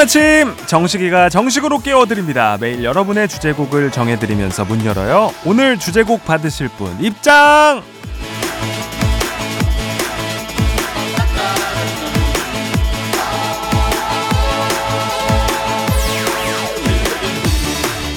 [0.00, 2.56] 아침 정식이가 정식으로 깨워드립니다.
[2.58, 5.30] 매일 여러분의 주제곡을 정해드리면서 문 열어요.
[5.44, 7.82] 오늘 주제곡 받으실 분 입장.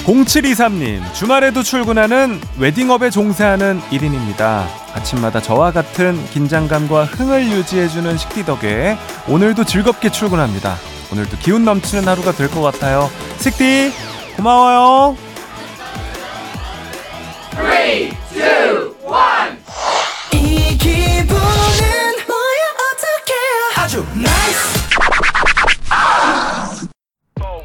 [0.06, 4.64] 0723님, 주말에도 출근하는 웨딩업에 종사하는 1인입니다.
[4.94, 8.96] 아침마다 저와 같은 긴장감과 흥을 유지해주는 식디 덕에
[9.28, 10.76] 오늘도 즐겁게 출근합니다.
[11.14, 13.08] 오늘도 기운 넘치는 하루가 될 것 같아요.
[13.38, 13.92] 식디,
[14.36, 15.16] 고마워요.
[17.54, 18.23] 3,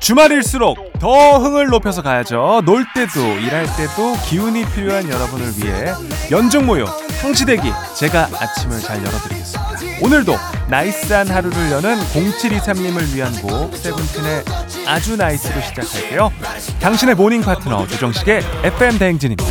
[0.10, 2.64] 주말일수록 더 흥을 높여서 가야죠.
[2.66, 5.94] 놀 때도 일할 때도 기운이 필요한 여러분을 위해
[6.32, 6.88] 연중 모여
[7.22, 9.70] 상시대기 제가 아침을 잘 열어드리겠습니다.
[10.02, 10.36] 오늘도
[10.68, 14.46] nice한 하루를 여는 0723님을 위한 곡 세븐틴의
[14.88, 16.32] 아주 nice로 시작할게요.
[16.80, 19.46] 당신의 morning 파트너 조정식의 FM 대행진입니다.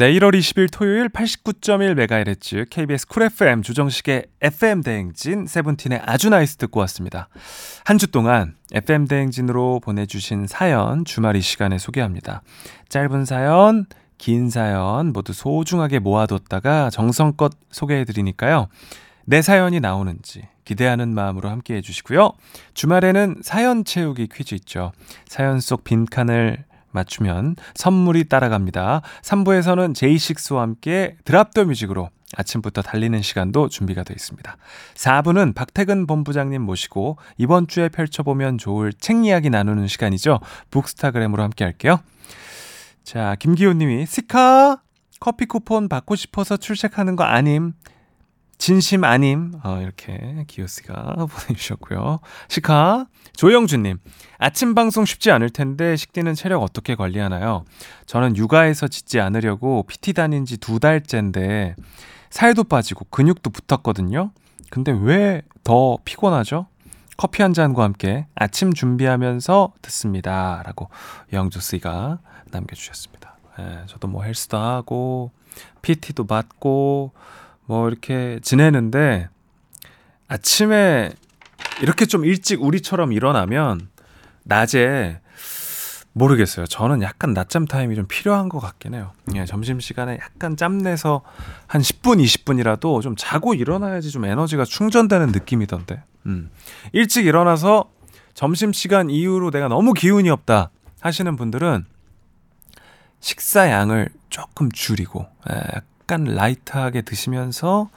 [0.00, 6.80] 네, 1월 20일 토요일 89.1MHz KBS 쿨 FM 조정식의 FM 대행진 세븐틴의 아주 nice 듣고
[6.80, 7.28] 왔습니다.
[7.84, 12.40] 한 주 동안 FM 대행진으로 보내주신 사연 주말 이 시간에 소개합니다.
[12.88, 13.84] 짧은 사연,
[14.16, 18.68] 긴 사연 모두 소중하게 모아뒀다가 정성껏 소개해드리니까요.
[19.26, 22.32] 내 사연이 나오는지 기대하는 마음으로 함께 해주시고요.
[22.72, 24.92] 주말에는 사연 채우기 퀴즈 있죠.
[25.26, 29.02] 사연 속 빈칸을 맞추면 선물이 따라갑니다.
[29.22, 34.56] 3부에서는 제이식스와 함께 드랍 더 뮤직으로 아침부터 달리는 시간도 준비가 되어 있습니다.
[34.94, 40.40] 4부는 박태근 본부장님 모시고 이번 주에 펼쳐보면 좋을 책 이야기 나누는 시간이죠.
[40.70, 42.00] 북스타그램으로 함께 할게요.
[43.02, 44.80] 자, 김기호 님이 시카
[45.18, 47.72] 커피 쿠폰 받고 싶어서 출첵하는 거 아님.
[48.60, 49.52] 진심 아님.
[49.64, 52.20] 어, 이렇게 기호씨가 보내주셨고요.
[52.48, 53.98] 시카 조영준님,
[54.36, 57.64] 아침 방송 쉽지 않을 텐데 식디는 체력 어떻게 관리하나요?
[58.04, 61.74] 저는 육아에서 짓지 않으려고 PT 다닌 지 두 달째인데
[62.28, 64.30] 살도 빠지고 근육도 붙었거든요.
[64.70, 66.66] 근데 왜 더 피곤하죠?
[67.18, 70.62] 커피 한 잔과 함께 아침 준비하면서 듣습니다.
[70.64, 70.88] 라고
[71.34, 72.18] 영주 씨가
[72.50, 73.36] 남겨주셨습니다.
[73.58, 75.32] 예, 저도 뭐 헬스도 하고
[75.82, 77.12] PT도 받고
[77.70, 79.28] 뭐 이렇게 지내는데
[80.26, 81.12] 아침에
[81.80, 83.90] 이렇게 좀 일찍 우리처럼 일어나면
[84.42, 85.20] 낮에
[86.12, 86.66] 모르겠어요.
[86.66, 89.12] 저는 약간 낮잠 타임이 좀 필요한 것 같긴 해요.
[89.36, 91.22] 예, 점심시간에 약간 짬내서
[91.68, 96.02] 한 10분, 20분이라도 좀 자고 일어나야지 좀 에너지가 충전되는 느낌이던데.
[96.26, 96.50] 음.
[96.92, 97.88] 일찍 일어나서
[98.34, 100.70] 점심시간 이후로 내가 너무 기운이 없다
[101.00, 101.84] 하시는 분들은
[103.20, 107.88] 식사 양을 조금 줄이고, 예, 약간 라이트하게 드시면서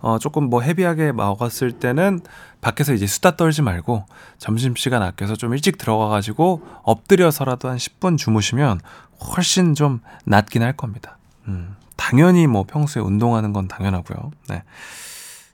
[0.00, 2.20] 어 조금 뭐 헤비하게 먹었을 때는
[2.60, 4.04] 밖에서 이제 수다 떨지 말고
[4.36, 8.80] 점심 시간 아껴서 좀 일찍 들어가 가지고 엎드려서라도 한 10분 주무시면
[9.26, 11.16] 훨씬 좀 낫긴 할 겁니다.
[11.48, 11.74] 음.
[11.96, 14.32] 당연히 뭐 평소에 운동하는 건 당연하고요.
[14.50, 14.62] 네.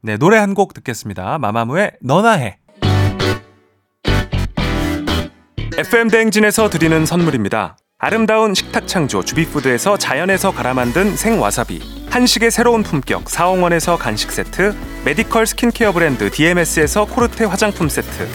[0.00, 1.38] 네, 노래 한 곡 듣겠습니다.
[1.38, 2.58] 마마무의 너나 해.
[5.76, 7.76] FM 대행진에서 드리는 선물입니다.
[8.00, 15.48] 아름다운 식탁 창조 주비푸드에서 자연에서 갈아 만든 생와사비 한식의 새로운 품격 사홍원에서 간식 세트 medical
[15.48, 18.28] skincare 브랜드 DMS에서 코르테 화장품 세트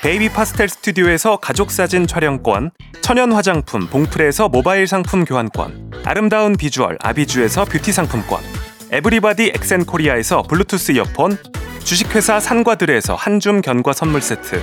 [0.00, 2.70] 베이비 파스텔 스튜디오에서 가족 사진 촬영권
[3.02, 8.40] 천연 화장품 봉프레에서 모바일 상품 교환권 아름다운 비주얼 아비주에서 뷰티 상품권
[8.90, 11.36] everybody 엑센코리아에서 블루투스 이어폰
[11.84, 14.62] 주식회사 산과들에서 한줌 견과 선물 세트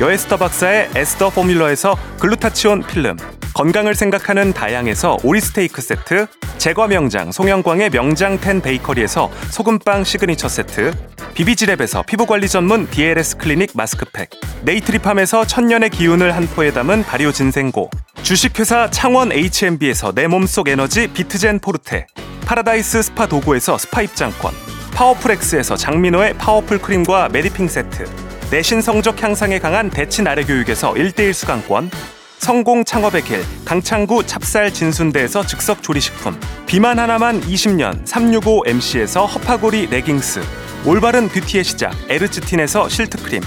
[0.00, 3.18] 여에스터 박사의 에스더 포뮬러에서 글루타치온 필름
[3.58, 6.28] 건강을 생각하는 다양에서 오리스테이크 세트,
[6.58, 10.92] 제과 명장 송영광의 명장텐 베이커리에서 소금빵 시그니처 세트,
[11.34, 14.30] 비비지랩에서 피부관리 전문 DLS 클리닉 마스크팩,
[14.62, 17.90] 네이트리팜에서 천년의 기운을 한 포에 담은 발효 진생고,
[18.22, 22.06] 주식회사 창원 H&B에서 내 몸속 에너지 비트젠 포르테,
[22.46, 24.54] 파라다이스 스파 도구에서 스파 입장권,
[24.94, 28.04] 파워풀엑스에서 장민호의 파워풀 크림과 메디핑 세트,
[28.52, 31.90] 내신 성적 향상에 강한 대치 나래 교육에서 1대1 수강권,
[32.38, 40.40] 성공 창업의 길 강창구 찹쌀 진순대에서 즉석 조리식품 비만 하나만 20년 365MC에서 허파고리 레깅스
[40.86, 43.42] 올바른 beauty의 시작 에르츠틴에서 실트크림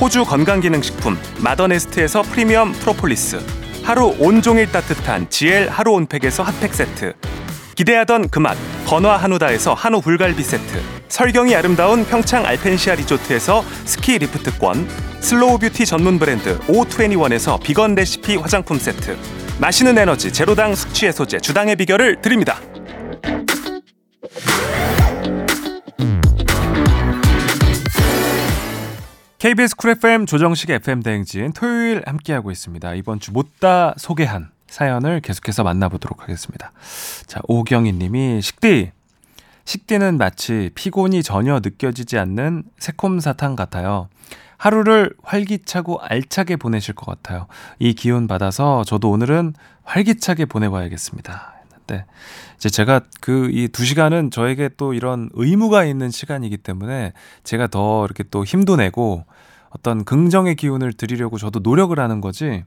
[0.00, 3.40] 호주 건강기능식품 마더네스트에서 프리미엄 프로폴리스
[3.82, 7.14] 하루 온종일 따뜻한 GL 하루 온팩에서 핫팩 세트
[7.74, 8.56] 기대하던 그맛
[8.86, 14.88] 건화 한우다에서 한우 불갈비 세트 설경이 아름다운 평창 알펜시아 리조트에서 스키 리프트권
[15.20, 19.16] slow beauty 전문 브랜드 O21에서 vegan recipe 화장품 세트
[19.60, 22.58] 마시는 에너지 zero당 숙취 해소제 주당의 비결을 드립니다
[29.44, 32.94] KBS 쿨 FM 조정식 FM 대행진 토요일 함께하고 있습니다.
[32.94, 36.72] 이번 주 못다 소개한 사연을 계속해서 만나보도록 하겠습니다.
[37.28, 38.90] 자, 오경희 님이 식디
[39.64, 44.08] 식디는 마치 피곤이 전혀 느껴지지 않는 새콤사탕 같아요.
[44.56, 47.46] 하루를 활기차고 알차게 보내실 것 같아요.
[47.78, 49.54] 이 기운 받아서 저도 오늘은
[49.84, 51.54] 활기차게 보내봐야겠습니다.
[51.62, 52.06] 했는데
[52.56, 57.12] 이제 제가 그 이 두 시간은 저에게 또 이런 의무가 있는 시간이기 때문에
[57.44, 59.24] 제가 더 이렇게 또 힘도 내고
[59.70, 62.64] 어떤 긍정의 기운을 드리려고 저도 노력을 하는 거지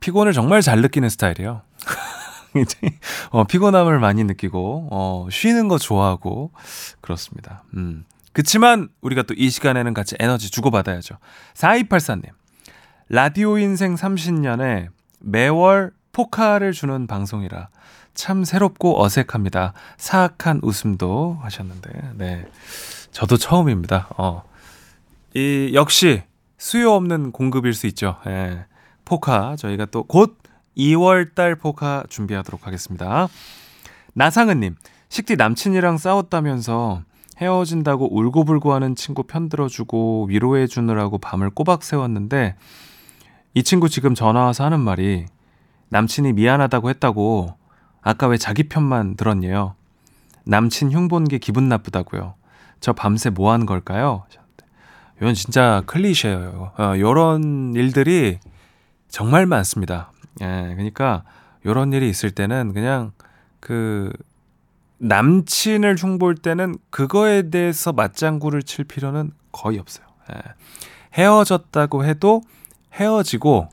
[0.00, 1.62] 피곤을 정말 잘 느끼는 스타일이에요.
[3.30, 6.52] 어, 피곤함을 많이 느끼고 어, 쉬는 거 좋아하고
[7.00, 7.64] 그렇습니다.
[7.76, 8.04] 음.
[8.32, 11.16] 그치만 우리가 또 이 시간에는 같이 에너지 주고받아야죠.
[11.54, 12.30] 4284님.
[13.08, 14.88] 라디오 인생 30년에
[15.20, 17.68] 매월 포카를 주는 방송이라
[18.14, 19.72] 참 새롭고 어색합니다.
[19.96, 22.46] 사악한 웃음도 하셨는데, 네.
[23.12, 24.08] 저도 처음입니다.
[24.16, 24.42] 어.
[25.34, 26.22] 이, 역시
[26.58, 28.16] 수요 없는 공급일 수 있죠.
[28.26, 28.66] 예.
[29.08, 29.56] 포카.
[29.56, 30.36] 저희가 또 곧
[30.76, 33.28] 2월 달 포카 준비하도록 하겠습니다.
[34.14, 34.76] 나상은님,
[35.08, 37.02] 식디 남친이랑 싸웠다면서
[37.40, 42.56] 헤어진다고 울고불고 하는 친구 편들어주고 위로해 주느라고 밤을 꼬박 세웠는데
[43.54, 45.24] 이 친구 지금 전화 와서 하는 말이
[45.88, 47.54] 남친이 미안하다고 했다고
[48.02, 49.74] 아까 왜 자기 편만 들었냐요?
[50.44, 52.34] 남친 흉본게 기분 나쁘다고요.
[52.80, 54.24] 저 밤새 뭐 한 걸까요?
[55.20, 56.72] 이건 진짜 클리셰예요.
[56.78, 58.38] 어, 이런 일들이
[59.08, 60.12] 정말 많습니다.
[60.40, 61.24] 예, 그러니까
[61.64, 63.12] 이런 일이 있을 때는 그냥
[63.60, 64.12] 그
[64.98, 70.06] 남친을 흉볼 때는 그거에 대해서 맞장구를 칠 필요는 거의 없어요.
[70.32, 70.40] 예.
[71.14, 72.42] 헤어졌다고 해도
[72.94, 73.68] 헤어지고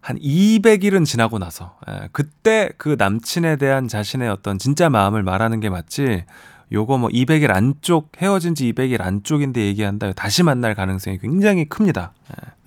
[0.00, 5.68] 한 200일은 지나고 나서 예, 그때 그 남친에 대한 자신의 어떤 진짜 마음을 말하는 게
[5.68, 6.24] 맞지
[6.72, 12.12] 요거 뭐 200일 안쪽 헤어진 지 200일 안쪽인데 얘기한다 다시 만날 가능성이 굉장히 큽니다.
[12.30, 12.59] 예.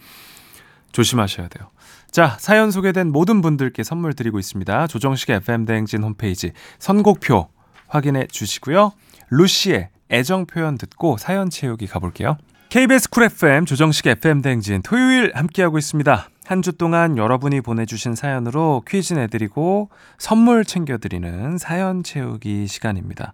[0.93, 1.69] 조심하셔야 돼요.
[2.09, 4.87] 자, 사연 소개된 모든 분들께 선물 드리고 있습니다.
[4.87, 7.49] 조정식의 FM대행진 홈페이지 선곡표
[7.87, 8.93] 확인해 주시고요.
[9.29, 12.37] 루시의 애정 표현 듣고 사연 채우기 가볼게요.
[12.69, 16.29] KBS 쿨 FM 조정식 FM대행진 토요일 함께하고 있습니다.
[16.45, 23.33] 한 주 동안 여러분이 보내주신 사연으로 퀴즈 내드리고 선물 챙겨드리는 사연 채우기 시간입니다.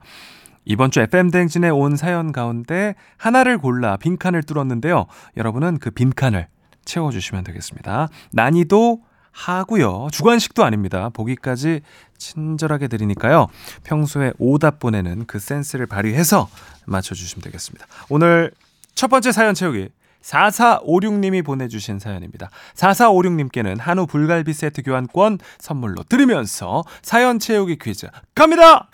[0.64, 5.08] 이번 주 FM대행진에 온 사연 가운데 하나를 골라 빈칸을 뚫었는데요.
[5.38, 6.48] 여러분은 그 빈칸을
[6.86, 8.10] 채워주시면 되겠습니다.
[8.32, 10.08] 난이도 하고요.
[10.12, 11.10] 주관식도 아닙니다.
[11.10, 11.82] 보기까지
[12.18, 13.48] 친절하게 드리니까요.
[13.84, 16.50] 평소에 오답 보내는 그 센스를 발휘해서
[16.86, 17.86] 맞춰주시면 되겠습니다.
[18.10, 18.52] 오늘
[18.96, 19.90] 첫 번째 사연 채우기
[20.22, 22.50] 4456님이 보내주신 사연입니다.
[22.76, 28.90] 4456님께는 한우 불갈비 세트 교환권 선물로 드리면서 사연 채우기 퀴즈 갑니다!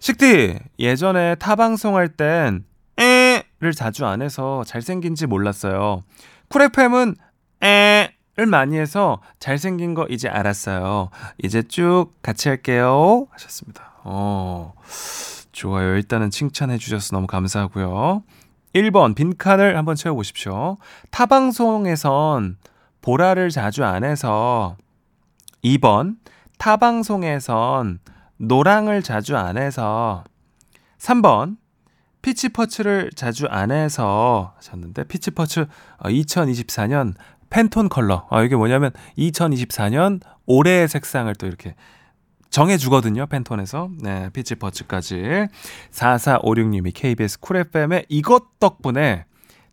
[0.00, 2.64] 식디, 예전에 타방송할 땐
[3.60, 6.04] 를 자주 안 해서 잘생긴지 몰랐어요.
[6.48, 7.16] 쿨FM은
[7.60, 11.10] 에를 많이 해서 잘생긴 거 이제 알았어요.
[11.42, 13.26] 이제 쭉 같이 할게요.
[13.30, 13.94] 하셨습니다.
[14.04, 14.74] 어,
[15.50, 15.96] 좋아요.
[15.96, 18.22] 일단은 칭찬해 주셔서 너무 감사하고요.
[18.74, 20.76] 1번, 빈칸을 한번 채워보십시오.
[21.10, 22.58] 타방송에선
[23.00, 24.76] 보라를 자주 안 해서
[25.64, 26.16] 2번,
[26.58, 27.98] 타방송에선
[28.36, 30.22] 노랑을 자주 안 해서
[30.98, 31.56] 3번,
[32.22, 35.66] 피치퍼츠를 자주 안 해서 하셨는데 피치퍼츠
[36.00, 38.26] 2024년 어, 팬톤 컬러.
[38.30, 41.74] 아, 이게 뭐냐면 2024년 올해의 색상을 또 이렇게
[42.50, 43.26] 정해주거든요.
[43.26, 43.90] 팬톤에서.
[44.00, 45.48] 네, peach fuzz까지.
[45.90, 49.24] 4456님이 KBS 쿨 FM의 이것 덕분에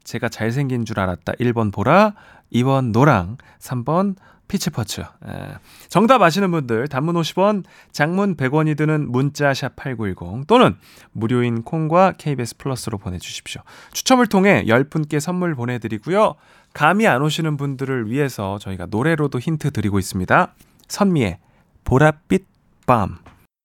[0.04, 1.34] 제가 잘생긴 줄 알았다.
[1.34, 2.14] 1번 보라,
[2.54, 4.16] 2번 노랑, 3번
[4.48, 5.02] peach fuzz.
[5.28, 5.58] 예.
[5.90, 10.76] 정답 아시는 분들 단문 50원, 장문 100원이 드는 문자 샵 8910 또는
[11.12, 13.62] 무료인 콩과 KBS 플러스로 보내 주십시오.
[13.94, 16.36] 추첨을 통해 10분께 선물 보내 드리고요.
[16.74, 20.54] 감이 안 오시는 분들을 위해서 저희가 노래로도 힌트 드리고 있습니다.
[20.88, 21.40] 선미의
[21.84, 22.44] 보랏빛
[22.86, 23.18] 밤.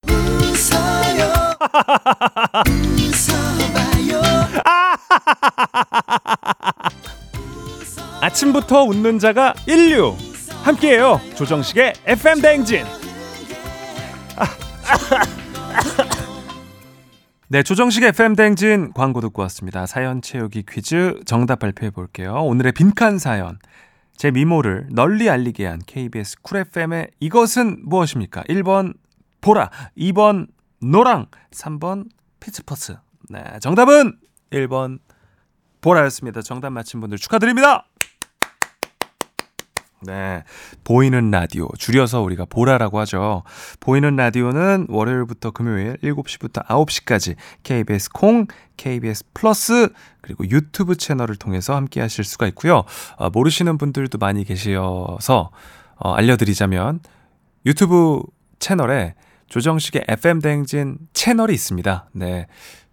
[8.21, 10.15] 아침부터 웃는 자가 인류.
[10.63, 11.19] 함께해요.
[11.35, 12.85] 조정식의 FM 대행진.
[17.47, 19.85] 네, 조정식 FM 대행진 광고 듣고 왔습니다.
[19.85, 22.35] 사연 채우기 퀴즈 정답 발표해 볼게요.
[22.43, 23.57] 오늘의 빈칸 사연.
[24.15, 28.43] 제 미모를 널리 알리게 한 KBS 쿨 FM의 이것은 무엇입니까?
[28.43, 28.93] 1번
[29.41, 30.47] 보라, 2번
[30.79, 32.05] 노랑, 3번
[32.39, 32.97] peach fuzz.
[33.29, 34.17] 네, 정답은
[34.51, 34.99] 1번
[35.81, 36.43] 보라였습니다.
[36.43, 37.87] 정답 맞힌 분들 축하드립니다.
[40.01, 40.43] 네.
[40.83, 41.67] 보이는 라디오.
[41.77, 43.43] 줄여서 우리가 보라라고 하죠.
[43.79, 49.89] 보이는 라디오는 월요일부터 금요일 7시부터 9시까지 KBS 콩, KBS 플러스,
[50.21, 52.83] 그리고 유튜브 채널을 통해서 함께 하실 수가 있고요.
[53.17, 55.51] 어, 모르시는 분들도 많이 계셔서
[55.97, 56.99] 어, 알려드리자면
[57.65, 58.21] 유튜브
[58.59, 59.13] 채널에
[59.49, 62.09] 조정식의 FM대행진 채널이 있습니다.
[62.13, 62.47] 네.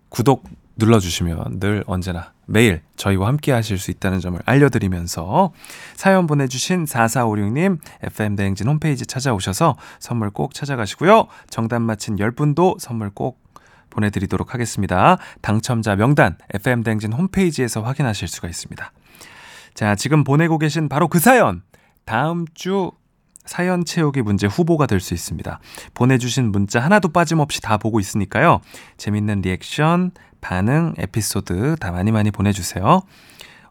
[0.09, 0.45] 구독
[0.79, 5.53] 눌러주시면 늘 언제나 매일 저희와 함께 하실 수 있다는 점을 알려드리면서
[5.95, 11.27] 사연 보내주신 4456님 FM대행진 홈페이지 찾아오셔서 선물 꼭 찾아가시고요.
[11.51, 13.43] 정답 맞힌 10분도 선물 꼭
[13.91, 15.19] 보내드리도록 하겠습니다.
[15.43, 18.93] 당첨자 명단 FM대행진 홈페이지에서 확인하실 수가 있습니다.
[19.75, 21.63] 자, 지금 보내고 계신 바로 그 사연!
[22.05, 22.93] 다음 주
[23.49, 25.61] 사연 채우기 문제 후보가 될 수 있습니다.
[25.95, 28.61] 보내주신 문자 하나도 빠짐없이 다 보고 있으니까요.
[28.97, 33.03] 재밌는 리액션, 반응, 에피소드 다 많이 많이 보내주세요.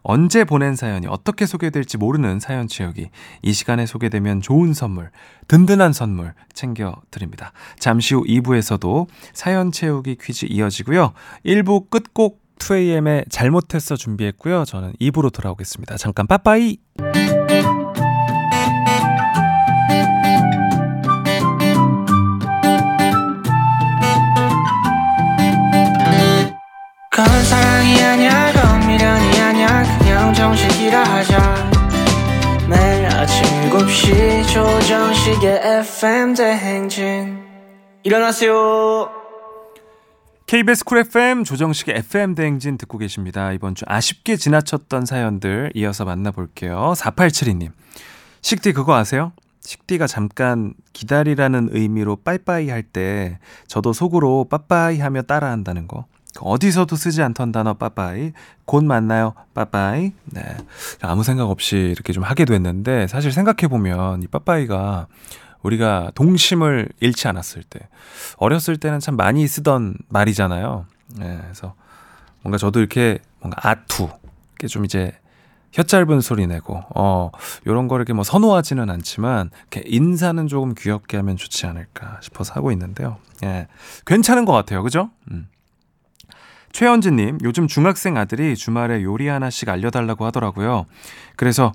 [0.02, 3.10] 언제 보낸 사연이 어떻게 소개될지 모르는 사연 채우기.
[3.42, 5.10] 이 시간에 소개되면 좋은 선물,
[5.48, 7.52] 든든한 선물 챙겨드립니다.
[7.78, 11.12] 잠시 후 2부에서도 사연 채우기 퀴즈 이어지고요.
[11.44, 14.64] 1부 끝곡 2AM의 잘못했어 준비했고요.
[14.64, 15.98] 저는 2부로 돌아오겠습니다.
[15.98, 16.78] 잠깐 빠빠이!
[35.38, 37.38] 조정식의 FM 대행진
[38.02, 39.08] 일어나세요
[40.46, 43.52] KBS 쿨 FM 조정식의 FM 대행진 듣고 계십니다.
[43.52, 46.94] 이번 주 아쉽게 지나쳤던 사연들 이어서 만나볼게요.
[46.96, 47.70] 4872님.
[48.40, 49.32] 식디 그거 아세요?
[49.60, 56.06] 식디가 잠깐 기다리라는 의미로 빠이빠이 할 때 저도 속으로 빠빠이 하며 따라한다는 거.
[56.40, 58.32] 어디서도 쓰지 않던 단어 빠빠이.
[58.64, 59.34] 곧 만나요.
[59.54, 60.12] 빠빠이.
[60.26, 60.42] 네.
[61.02, 65.06] 아무 생각 없이 이렇게 좀 하게 됐는데 사실 생각해 보면 이 빠빠이가
[65.62, 67.80] 우리가 동심을 잃지 않았을 때
[68.36, 70.86] 어렸을 때는 참 많이 쓰던 말이잖아요.
[71.16, 71.74] 네, 그래서
[72.42, 74.08] 뭔가 저도 이렇게 뭔가 아투
[74.52, 75.18] 이렇게 좀 이제
[75.72, 77.30] 혀 짧은 소리 내고 어
[77.66, 82.70] 요런 거 이렇게 뭐 선호하지는 않지만 이렇게 인사는 조금 귀엽게 하면 좋지 않을까 싶어서 하고
[82.72, 83.18] 있는데요.
[83.44, 83.66] 예.
[84.06, 84.82] 괜찮은 것 같아요.
[84.82, 85.10] 그죠?
[85.30, 85.48] 음.
[86.72, 90.86] 최현진님, 요즘 중학생 아들이 주말에 요리 하나씩 알려달라고 하더라고요.
[91.36, 91.72] 그래서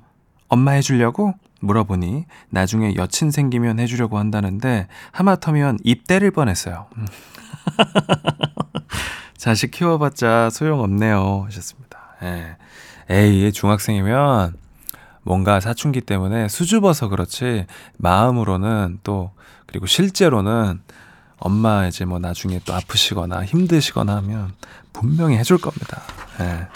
[0.48, 6.88] 엄마 해주려고 물어보니 나중에 여친 생기면 해주려고 한다는데 하마터면 입 때릴 뻔했어요.
[6.98, 7.06] 음.
[9.38, 11.44] 자식 키워봤자 소용없네요.
[11.46, 12.00] 하셨습니다.
[12.22, 12.58] 예.
[13.10, 14.54] 에이, 중학생이면
[15.24, 17.66] 뭔가 사춘기 때문에 수줍어서 그렇지
[17.98, 19.32] 마음으로는 또
[19.66, 20.82] 그리고 실제로는
[21.44, 24.54] 엄마 이제 뭐 나중에 또 아프시거나 힘드시거나 하면
[24.94, 26.02] 분명히 해줄 겁니다.
[26.40, 26.68] 예.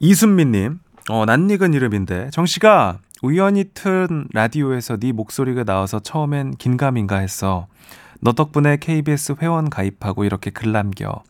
[0.00, 7.68] 이순미님, 어, 낯익은 이름인데 정씨가 우연히 튼 라디오에서 네 목소리가 나와서 처음엔 긴가민가 했어.
[8.20, 11.22] 너 덕분에 KBS 회원 가입하고 이렇게 글 남겨.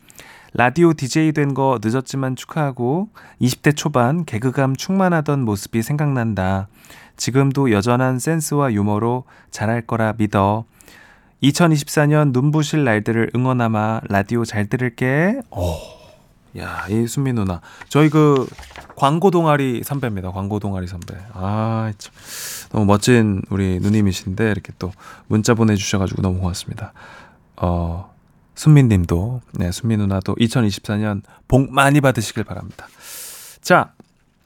[0.55, 3.09] 라디오 DJ 된 거 늦었지만 축하하고
[3.41, 6.67] 20대 초반 개그감 충만하던 모습이 생각난다.
[7.15, 10.65] 지금도 여전한 센스와 유머로 잘할 거라 믿어.
[11.43, 15.41] 2024년 눈부실 날들을 응원하마 라디오 잘 들을게.
[15.51, 15.75] 오.
[16.57, 17.61] 야, 이 순미 누나.
[17.89, 18.47] 저희 그
[18.95, 20.31] 광고 동아리 선배입니다.
[20.31, 21.15] 광고 동아리 선배.
[21.33, 22.13] 아, 참.
[22.71, 24.91] 너무 멋진 우리 누님이신데 이렇게 또
[25.27, 26.93] 문자 보내 주셔 가지고 너무 고맙습니다.
[27.57, 28.13] 어,
[28.55, 32.87] 순민 님도 네, 순미 누나도 2024년 복 많이 받으시길 바랍니다.
[33.61, 33.93] 자,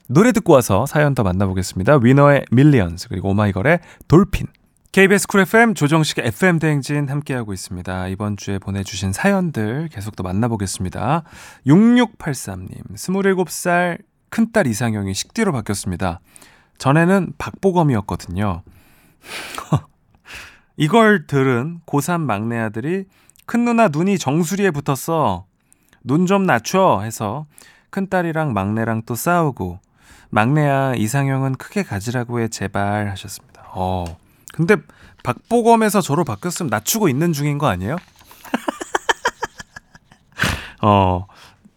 [0.06, 1.98] 노래 듣고 와서 사연 더 만나보겠습니다.
[2.02, 4.46] 위너의 Millions 그리고 오마이걸의 Dolphin.
[4.92, 8.08] KBS Cool FM 조정식의 FM 대행진 함께하고 있습니다.
[8.08, 11.24] 이번 주에 보내주신 사연들 계속 또 만나보겠습니다.
[11.66, 13.98] 6683님, 27살
[14.30, 16.20] 큰딸 이상형이 식디로 바뀌었습니다.
[16.78, 18.62] 전에는 박보검이었거든요.
[20.76, 23.04] 이걸 들은 고3 막내 아들이
[23.46, 25.44] 큰 누나 눈이 정수리에 붙었어.
[26.04, 27.46] 눈 좀 낮춰 해서
[27.90, 29.80] 큰딸이랑 막내랑 또 싸우고
[30.30, 33.64] 막내야 이상형은 크게 가지라고 해 제발 하셨습니다.
[33.74, 34.04] 어.
[34.52, 34.76] 근데
[35.22, 37.96] 박보검에서 저로 바뀌었으면 낮추고 있는 중인 거 아니에요?
[40.82, 41.26] 어,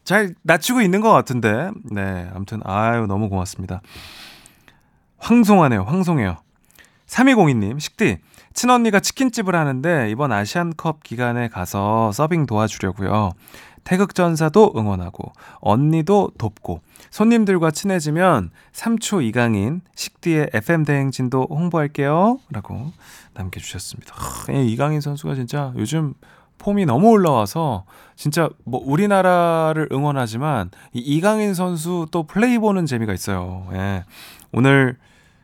[0.04, 1.72] 잘 낮추고 있는 것 같은데.
[1.92, 3.82] 네, 아무튼, 아유, 너무 고맙습니다.
[5.18, 6.38] 황송하네요, 황송해요.
[7.08, 8.20] 3202님, 식디,
[8.54, 13.32] 친언니가 치킨집을 하는데 이번 아시안컵 기간에 가서 서빙 도와주려고요.
[13.84, 22.40] 태극전사도 응원하고 언니도 돕고 손님들과 친해지면 3초 이강인 식디의 FM 대행진도 홍보할게요.
[22.52, 22.92] 라고
[23.34, 24.16] 남겨주셨습니다.
[24.16, 26.14] 하, 이강인 선수가 진짜 요즘
[26.58, 27.86] 폼이 너무 올라와서
[28.16, 33.68] 진짜 뭐 우리나라를 응원하지만 이 이강인 선수 또 플레이 보는 재미가 있어요.
[33.74, 34.06] 예.
[34.52, 34.98] 오늘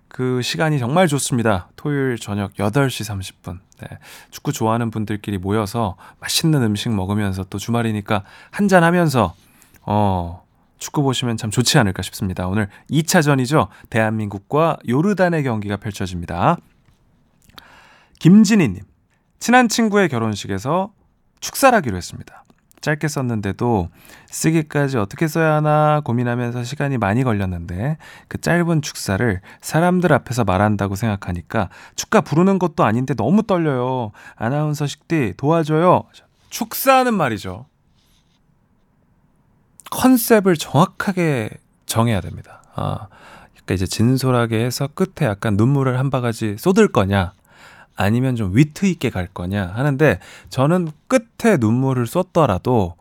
[0.08, 1.70] 그 시간이 정말 좋습니다.
[1.76, 3.67] 토요일 저녁 8시 30분.
[3.82, 3.88] 네.
[4.32, 9.36] 축구 좋아하는 분들끼리 모여서 맛있는 음식 먹으면서 또 주말이니까 한잔 하면서,
[9.84, 10.44] 어,
[10.78, 12.48] 축구 보시면 참 좋지 않을까 싶습니다.
[12.48, 13.68] 오늘 2차전이죠.
[13.90, 16.58] 대한민국과 요르단의 경기가 펼쳐집니다.
[18.20, 18.84] 김진희 님,
[19.40, 20.92] 친한 친구의 결혼식에서
[21.40, 22.44] 축사하기로 했습니다.
[22.82, 23.90] 짧게 썼는데도
[24.28, 31.70] 쓰기까지 어떻게 써야 하나 고민하면서 시간이 많이 걸렸는데 그 짧은 축사를 사람들 앞에서 말한다고 생각하니까
[31.96, 34.12] 축가 부르는 것도 아닌데 너무 떨려요.
[34.36, 36.04] 아나운서 식디 도와줘요.
[36.50, 37.66] 축사는 말이죠.
[39.90, 41.50] 컨셉을 정확하게
[41.86, 42.62] 정해야 됩니다.
[42.76, 43.08] 아,
[43.54, 47.34] 그러니까 이제 진솔하게 해서 끝에 약간 눈물을 한 바가지 쏟을 거냐,
[47.98, 52.96] 아니면 좀 위트 있게 갈 거냐 하는데 저는 끝에 눈물을 쏟더라도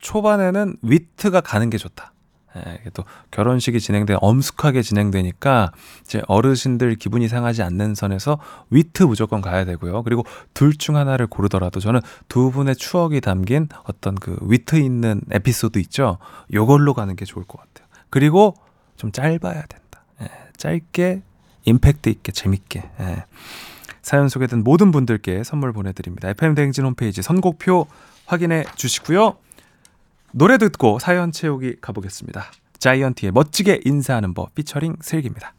[0.00, 2.12] 초반에는 위트가 가는 게 좋다.
[2.56, 8.40] 예, 또 결혼식이 진행돼 엄숙하게 진행되니까 이제 어르신들 기분이 상하지 않는 선에서
[8.70, 10.02] 위트 무조건 가야 되고요.
[10.02, 15.78] 그리고 둘 중 하나를 고르더라도 저는 두 분의 추억이 담긴 어떤 그 위트 있는 에피소드
[15.78, 16.18] 있죠.
[16.52, 17.86] 요걸로 가는 게 좋을 것 같아요.
[18.10, 18.56] 그리고
[18.96, 20.04] 좀 짧아야 된다.
[20.22, 21.22] 예, 짧게
[21.66, 22.82] 임팩트 있게 재밌게.
[23.00, 23.24] 예.
[24.10, 26.30] 사연 소개된 모든 분들께 선물 보내드립니다.
[26.30, 27.86] FM대행진 홈페이지 선곡표
[28.26, 29.36] 확인해 주시고요.
[30.32, 32.50] 노래 듣고 사연 채우기 가보겠습니다.
[32.80, 35.54] 자이언티의 멋지게 인사하는 법 피처링 슬기입니다.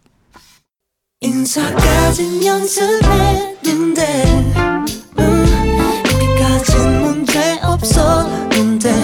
[1.22, 4.04] 인사까진 연습했는데
[5.18, 5.46] 음,
[6.12, 9.01] 여기까진 문제 없었는데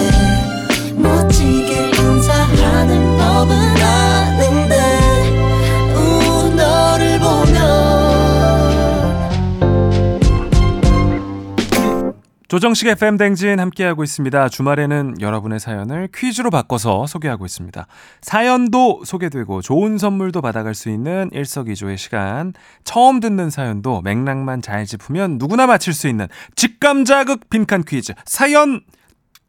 [12.47, 14.47] 조정식 FM 댕진 함께하고 있습니다.
[14.47, 17.87] 주말에는 여러분의 사연을 퀴즈로 바꿔서 소개하고 있습니다.
[18.21, 22.53] 사연도 소개되고 좋은 선물도 받아갈 수 있는 일석이조의 시간.
[22.85, 28.13] 처음 듣는 사연도 맥락만 잘 짚으면 누구나 맞힐 수 있는 직감자극 빈칸 퀴즈.
[28.23, 28.79] 사연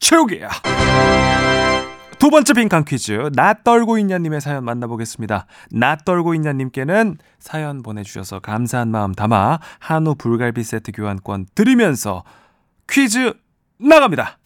[0.00, 0.48] 채우기야.
[2.18, 3.30] 두 번째 빈칸 퀴즈.
[3.32, 5.46] 나 떨고 있냐님의 사연 만나보겠습니다.
[5.70, 12.24] 나 떨고 있냐님께는 사연 보내주셔서 감사한 마음 담아 한우 불갈비 세트 교환권 드리면서
[12.90, 13.34] 퀴즈
[13.78, 14.38] 나갑니다.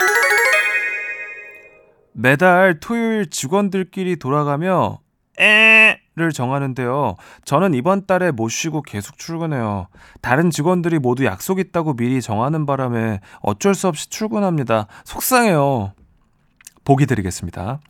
[2.12, 5.00] 매달 토요일 직원들끼리 돌아가며
[5.38, 7.14] 에를 정하는데요.
[7.44, 9.88] 저는 이번 달에 못 쉬고 계속 출근해요.
[10.20, 14.88] 다른 직원들이 모두 약속 있다고 미리 정하는 바람에 어쩔 수 없이 출근합니다.
[15.04, 15.94] 속상해요.
[16.84, 17.80] 보기 드리겠습니다.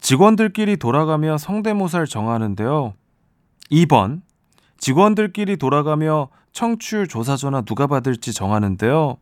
[0.00, 2.94] 직원들끼리 돌아가며 성대모사를 정하는데요.
[3.70, 4.22] 2번
[4.78, 9.18] 직원들끼리 돌아가며 청취율 조사 전화 누가 받을지 정하는데요.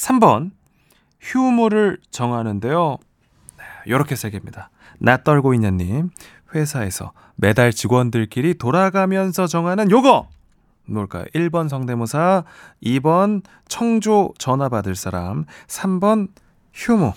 [0.00, 0.52] 3번
[1.20, 2.96] 휴무를 정하는데요.
[3.84, 4.70] 이렇게 세 개입니다.
[4.98, 6.10] 나 떨고 있냐님
[6.54, 10.28] 회사에서 매달 직원들끼리 돌아가면서 정하는 요거
[10.86, 11.24] 뭘까요?
[11.34, 12.44] 1번 성대모사,
[12.82, 16.28] 2번 청조 전화 받을 사람, 3번
[16.74, 17.12] 휴무.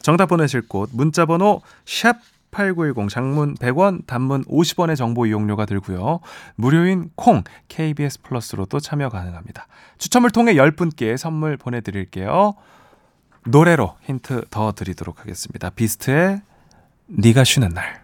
[0.00, 2.18] 정답 보내실 곳 문자 번호 샵
[2.58, 6.18] 8910 장문 100원, 단문 50원의 정보 이용료가 들고요.
[6.56, 9.68] 무료인 콩 KBS 플러스로도 참여 가능합니다.
[9.98, 12.54] 추첨을 통해 10분께 선물 보내드릴게요.
[13.46, 15.70] 노래로 힌트 더 드리도록 하겠습니다.
[15.70, 16.40] 비스트의
[17.06, 18.02] 네가 쉬는 날.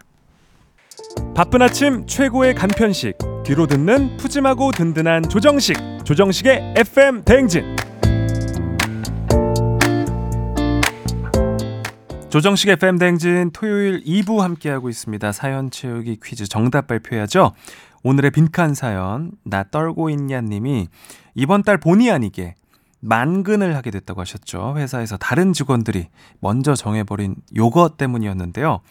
[1.35, 7.75] 바쁜 아침 최고의 간편식 뒤로 듣는 푸짐하고 든든한 조정식 조정식의 FM 대행진
[12.35, 15.31] 조정식 FM 대행진 토요일 2부 함께하고 있습니다.
[15.31, 17.53] 사연 채우기 퀴즈 정답 발표해야죠.
[18.03, 20.89] 오늘의 빈칸 사연 나 떨고 있냐 님이
[21.33, 22.55] 이번 달 본의 아니게
[22.99, 24.73] 만근을 하게 됐다고 하셨죠.
[24.75, 26.09] 회사에서 다른 직원들이
[26.41, 28.81] 먼저 정해버린 요거 때문이었는데요.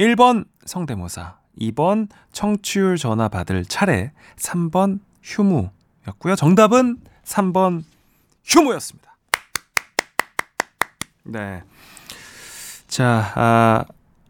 [0.00, 6.34] 1번 성대모사, 2번 청취율 전화 받을 차례, 3번 휴무였고요.
[6.34, 7.82] 정답은 3번
[8.42, 9.16] 휴무였습니다.
[11.24, 11.62] 네.
[12.96, 13.84] 자, 아,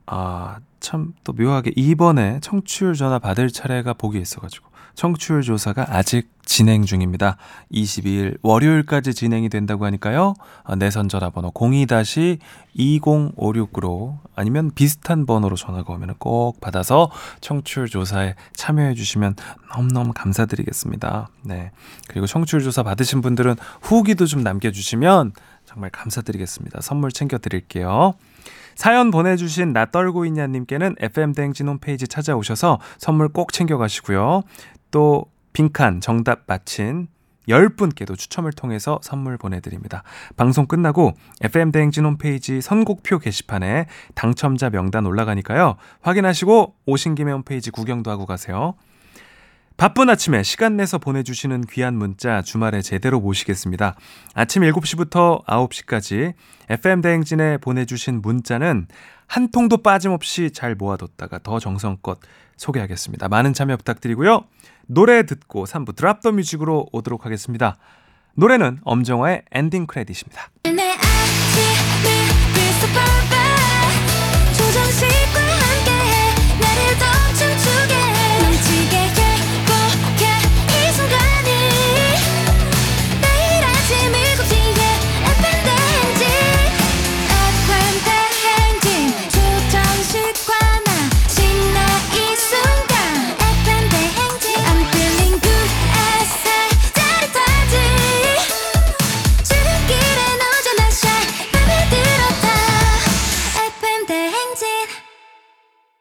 [0.07, 6.83] 아, 참 또 묘하게 2번에 청취율 전화 받을 차례가 보기 있어가지고 청취율 조사가 아직 진행
[6.83, 7.37] 중입니다.
[7.71, 10.35] 22일 월요일까지 진행이 된다고 하니까요.
[10.65, 17.09] 아, 내선 전화번호 02-2056으로 아니면 비슷한 번호로 전화가 오면 꼭 받아서
[17.41, 19.37] 청취율 조사에 참여해 주시면
[19.77, 21.29] 너무너무 감사드리겠습니다.
[21.45, 21.71] 네.
[22.09, 25.35] 그리고 청취율 조사 받으신 분들은 후기도 좀 남겨주시면
[25.67, 26.81] 정말 감사드리겠습니다.
[26.81, 28.15] 선물 챙겨드릴게요.
[28.77, 34.43] 사연 보내주신 나 떨고 있냐님께는 FM대행진 홈페이지 찾아오셔서 선물 꼭 챙겨가시고요.
[34.91, 37.09] 또 빈칸 정답 맞힌
[37.49, 40.03] 10분께도 추첨을 통해서 선물 보내드립니다.
[40.37, 45.77] 방송 끝나고 FM대행진 홈페이지 선곡표 게시판에 당첨자 명단 올라가니까요.
[46.03, 48.75] 확인하시고 오신 김에 홈페이지 구경도 하고 가세요.
[49.77, 53.95] 바쁜 아침에 시간 내서 보내주시는 귀한 문자 주말에 제대로 모시겠습니다.
[54.33, 56.33] 아침 7시부터 9시까지
[56.71, 58.89] FM대행진에 보내주신 문자는
[59.27, 62.19] 한 통도 빠짐없이 잘 모아뒀다가 더 정성껏
[62.57, 63.29] 소개하겠습니다.
[63.29, 64.45] 많은 참여 부탁드리고요.
[64.87, 67.77] 노래 듣고 3부 drop the music으로 오도록 하겠습니다.
[68.35, 70.86] 노래는 엄정화의 Ending Credit입니다.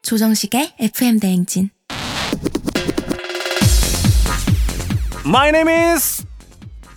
[0.06, 1.70] 조정식의 FM 대행진
[5.26, 6.24] My name is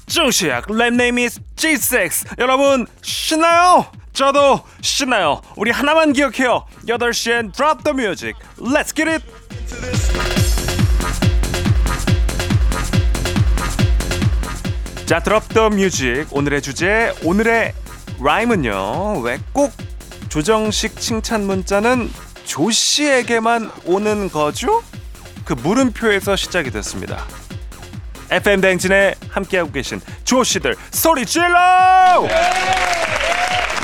[0.07, 0.71] 정시학.
[0.71, 2.39] Lab name is G6.
[2.39, 3.87] 여러분 신나요?
[4.13, 5.41] 저도 신나요.
[5.57, 6.67] 우리 하나만 기억해요.
[6.87, 8.35] 8시엔 Drop the Music.
[8.59, 9.25] Let's get it.
[15.07, 16.27] 자, Drop the Music.
[16.33, 17.73] 오늘의 주제, 오늘의
[18.21, 19.21] 라임은요.
[19.23, 19.73] 왜 꼭
[20.29, 22.11] 조정식 칭찬 문자는
[22.49, 24.83] 조 씨에게만 오는 거죠?
[25.45, 27.25] 그 물음표에서 시작이 됐습니다.
[28.31, 32.27] FM 댕진에 함께하고 계신 조 씨들 소리 질러!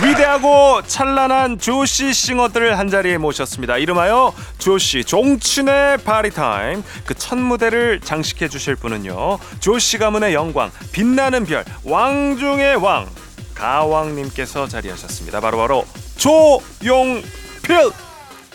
[0.03, 3.77] 위대하고 찬란한 조씨 싱어들을 한자리에 모셨습니다.
[3.77, 9.39] 이름하여 조씨 종춘의 파리타임 그 첫 무대를 장식해 주실 분은요.
[9.61, 13.09] 조씨 가문의 영광 빛나는 별 왕중의 왕
[13.55, 15.41] 가왕님께서 자리하셨습니다.
[15.41, 17.25] 바로바로 조용필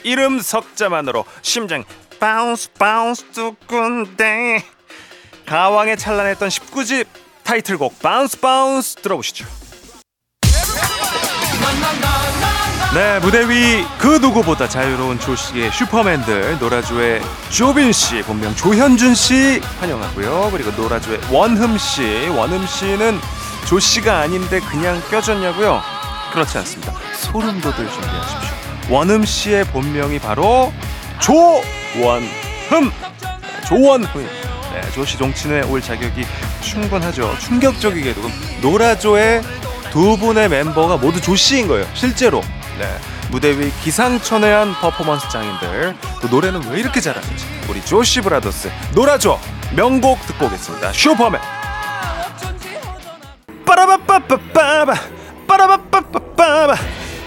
[0.03, 1.83] 이름 석자만으로 심장
[2.19, 4.63] bounce bounce 두근대
[5.45, 7.07] 가왕의 찬란했던 19집
[7.43, 9.45] 타이틀곡 bounce bounce 들어보시죠.
[12.93, 20.49] 네 무대 위 그 누구보다 자유로운 조씨의 슈퍼맨들 노라조의 조빈 씨 본명 조현준 씨 환영하고요.
[20.51, 22.27] 그리고 노라조의 원흠 씨.
[22.29, 23.19] 원흠 씨는
[23.67, 25.81] 조 씨가 아닌데 그냥 껴줬냐고요?
[26.33, 26.93] 그렇지 않습니다.
[27.13, 28.58] 소름 돋을 준비하십시오
[28.89, 30.73] 원흠 씨의 본명이 바로
[31.21, 32.91] 조원흠.
[33.67, 34.17] 조원흠.
[34.73, 36.25] 네, 조씨 종친회 올 자격이
[36.61, 37.37] 충분하죠.
[37.39, 38.21] 충격적이게도
[38.61, 39.41] 노라조의
[39.91, 42.41] 두 분의 멤버가 모두 조씨인 거예요 실제로.
[42.79, 42.87] 네,
[43.29, 45.95] 무대 위 기상천외한 퍼포먼스 장인들.
[46.21, 47.45] 또 노래는 왜 이렇게 잘하는지.
[47.69, 49.39] 우리 조씨 brothers 노라조
[49.75, 50.91] 명곡 듣고 오겠습니다.
[50.93, 51.39] 슈퍼맨.
[53.65, 55.18] 빠라바빠빠빠바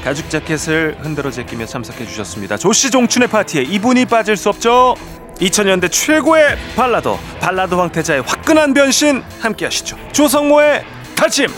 [0.02, 2.56] 가죽 자켓을 흔들어 제끼며 참석해 주셨습니다.
[2.56, 4.96] 조씨 종춘의 파티에 이분이 빠질 수 없죠.
[5.40, 9.96] 2000년대 최고의 발라더 발라더 황태자의 화끈한 변신 함께 하시죠.
[10.12, 10.84] 조성모의
[11.16, 11.48] 다짐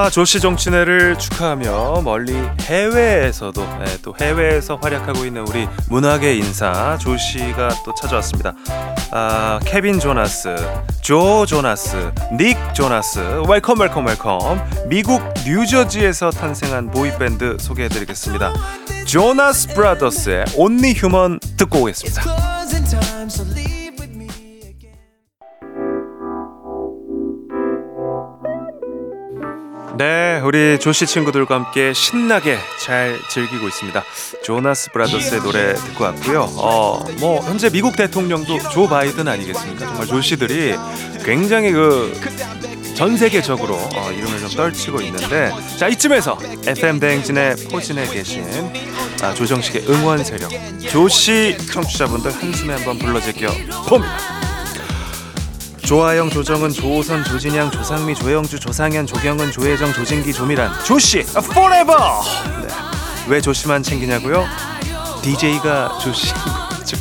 [0.00, 7.68] 아 조씨 종친회를 축하하며 멀리 해외에서도 네, 또 해외에서 활약하고 있는 우리 문화계 인사 조씨가
[7.84, 8.54] 또 찾아왔습니다.
[9.10, 10.56] 아 케빈 조나스,
[11.02, 14.88] 조 조나스, 닉 조나스, welcome welcome welcome.
[14.88, 18.54] 미국 뉴저지에서 탄생한 boy band 소개해 드리겠습니다.
[19.04, 22.22] Jonas Brothers의 Only Human 듣고 오겠습니다.
[30.00, 34.02] 네, 우리 조씨 친구들과 함께 신나게 잘 즐기고 있습니다.
[34.42, 36.48] 조나스 브라더스의 노래 듣고 왔고요.
[36.56, 39.84] 어, 뭐 현재 미국 대통령도 조 바이든 아니겠습니까?
[39.84, 40.74] 정말 조씨들이
[41.22, 42.14] 굉장히 그
[43.00, 46.36] 전 세계적으로 어, 이름을 좀 떨치고 있는데 자 이쯤에서
[46.66, 48.44] FM 대행진의 포진에 계신
[49.22, 50.50] 아, 조정식의 응원 세력
[50.90, 53.48] 조씨 청취자분들 한숨에 한번 불러제껴
[53.88, 54.49] 봅니다.
[55.90, 61.98] 조아영, 조정은, 조호선, 조진양, 조상미, 조영주, 조상현, 조경은, 조혜정, 조진기, 조미란, 조씨, forever.
[62.62, 62.68] 네.
[63.26, 64.46] 왜 조씨만 챙기냐고요?
[65.20, 66.32] DJ가 조씨.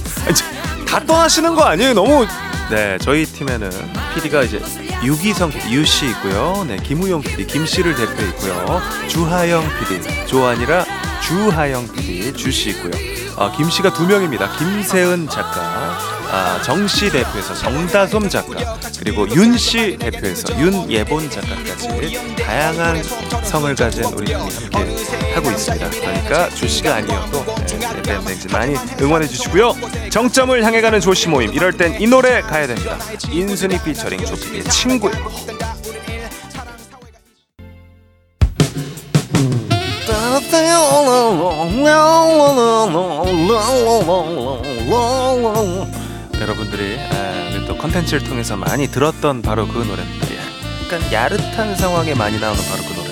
[0.89, 1.93] 다 떠나시는 거 아니에요?
[1.93, 2.25] 너무.
[2.71, 3.69] 네, 저희 팀에는
[4.15, 4.60] PD가 이제
[5.04, 6.65] 유기성 유씨 있고요.
[6.67, 8.82] 네, 김우용 PD, 김씨를 대표 있고요.
[9.08, 10.84] 주하영 PD, 조 아니라
[11.21, 13.28] 주하영 PD, 주씨 있고요.
[13.39, 14.52] 아, 김씨가 두 명입니다.
[14.58, 15.97] 김세은 작가,
[16.30, 23.02] 아, 정씨 대표에서 정다솜 작가, 그리고 윤씨 대표에서 윤예본 작가까지 다양한
[23.45, 24.38] 성을 가진 우리 팀이
[24.73, 25.89] 함께 하고 있습니다.
[25.89, 29.73] 그러니까 조 씨가 아니어도 네, FM 댕진 많이 응원해 주시고요.
[30.12, 31.54] 정점을 향해 가는 조씨 모임.
[31.54, 32.97] 이럴 땐 이 노래 가야 됩니다.
[33.32, 35.13] 인순이 피처링 조피디의 친구요.
[46.39, 50.27] 여러분들이 에, 우리 또 컨텐츠를 통해서 많이 들었던 바로 그 노래입니다.
[50.85, 53.09] 약간 야릇한 상황에 많이 나오는 바로 그 노래.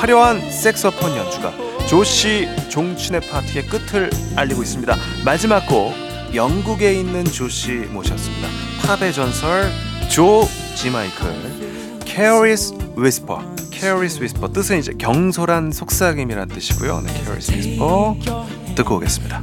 [0.00, 1.52] 화려한 색소폰 연주가
[1.86, 4.96] 조시 종춘의 파티의 끝을 알리고 있습니다.
[5.26, 5.92] 마지막 곡
[6.34, 8.48] 영국에 있는 조시 모셨습니다.
[8.86, 9.70] 팝의 전설
[10.08, 11.60] 조 지마이클
[12.96, 13.40] Whisper
[13.80, 17.00] Careless Whisper 뜻은 이제 경솔한 속삭임이란 뜻이고요.
[17.00, 19.40] 네, Careless Whisper 듣고 오겠습니다.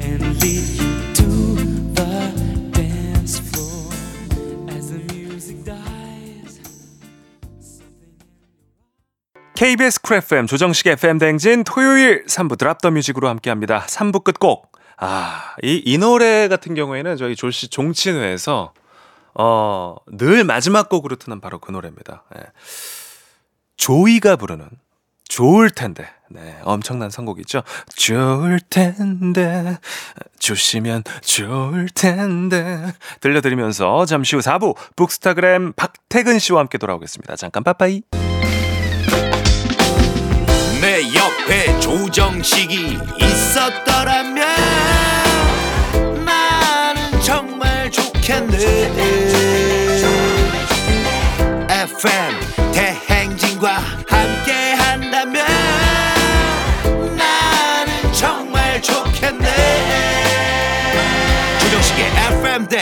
[9.56, 13.88] KBS Cool FM 조정식 FM 대행진 토요일 3부 drop the music으로 함께합니다.
[13.88, 14.72] 3부 끝곡.
[14.98, 18.72] 아, 이, 이 노래 같은 경우에는 저희 조씨 종친회에서
[19.34, 22.24] 어, 늘 마지막 곡으로 트는 바로 그 노래입니다.
[22.38, 22.44] 예.
[23.78, 24.68] 조이가 부르는
[25.28, 26.08] 좋을 텐데.
[26.30, 27.64] 네, 엄청난 선곡이죠.
[27.96, 29.78] 좋을 텐데.
[30.40, 32.94] 주시면 좋을 텐데.
[33.22, 37.36] 들려드리면서 잠시 후 4부 북스타그램 박태근 씨와 함께 돌아오겠습니다.
[37.38, 38.02] 잠깐 빠빠이.
[40.82, 44.46] 내 옆에 조정식이 있었더라면
[46.26, 48.94] 나는 정말 좋겠네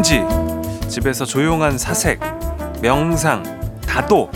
[0.00, 0.24] 왠지
[0.88, 2.20] 집에서 조용한 사색,
[2.80, 3.42] 명상,
[3.86, 4.30] 다도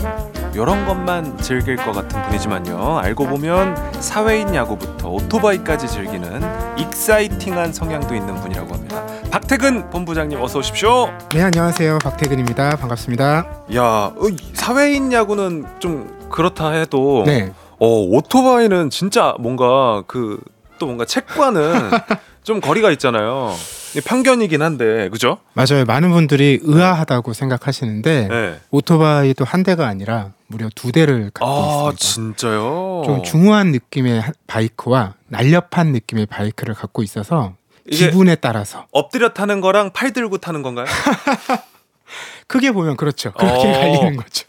[0.53, 2.99] 이런 것만 즐길 것 같은 분이지만요.
[2.99, 9.03] 알고 보면 사회인 야구부터 오토바이까지 즐기는 exciting한 성향도 있는 분이라고 합니다.
[9.31, 11.09] 박태근 본부장님 어서 오십시오.
[11.31, 13.47] 네 안녕하세요 박태근입니다 반갑습니다.
[13.73, 14.13] 야 어,
[14.53, 20.37] 사회인 야구는 좀 그렇다 해도 네 어, 오토바이는 진짜 뭔가 그
[20.77, 21.89] 또 뭔가 책과는
[22.43, 23.53] 좀 거리가 있잖아요.
[24.01, 25.37] 편견이긴 한데 그죠?
[25.53, 28.59] 맞아요 많은 분들이 의아하다고 생각하시는데 네.
[28.71, 32.37] 오토바이도 한 대가 아니라 무려 두 대를 갖고 아 있습니다.
[32.37, 33.03] 진짜요?
[33.05, 37.53] 좀 중후한 느낌의 하- 바이크와 날렵한 느낌의 바이크를 갖고 있어서
[37.91, 40.85] 기분에 따라서 엎드려 타는 거랑 팔 들고 타는 건가요?
[42.47, 43.71] 크게 보면 그렇죠 그렇게 어.
[43.71, 44.47] 갈리는 거죠.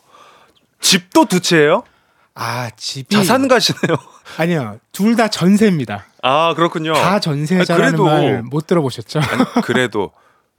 [0.80, 1.82] 집도 두 채예요?
[2.34, 3.96] 아 집이 자산 가시네요.
[4.38, 6.04] 아니요 둘 다 전세입니다.
[6.26, 6.92] 아 그렇군요.
[6.94, 9.20] 다 전세자라는 말 못 들어보셨죠?
[9.20, 10.12] 아니, 그래도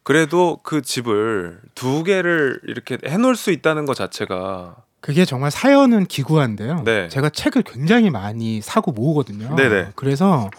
[0.04, 6.84] 그래도 그 집을 두 개를 이렇게 해놓을 수 있다는 것 자체가 그게 정말 사연은 기구한데요.
[6.84, 7.08] 네.
[7.10, 9.56] 제가 책을 굉장히 많이 사고 모으거든요.
[9.56, 9.92] 네네.
[9.96, 10.50] 그래서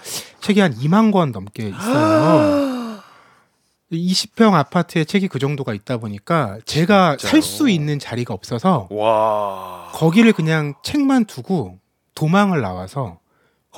[0.41, 2.69] 책이 한 2만 권 넘게 있어요.
[3.93, 7.17] 20평 아파트에 책이 그 정도가 있다 보니까 제가?
[7.19, 11.79] 살 수 있는 자리가 없어서 와 거기를 그냥 책만 두고
[12.15, 13.19] 도망을 나와서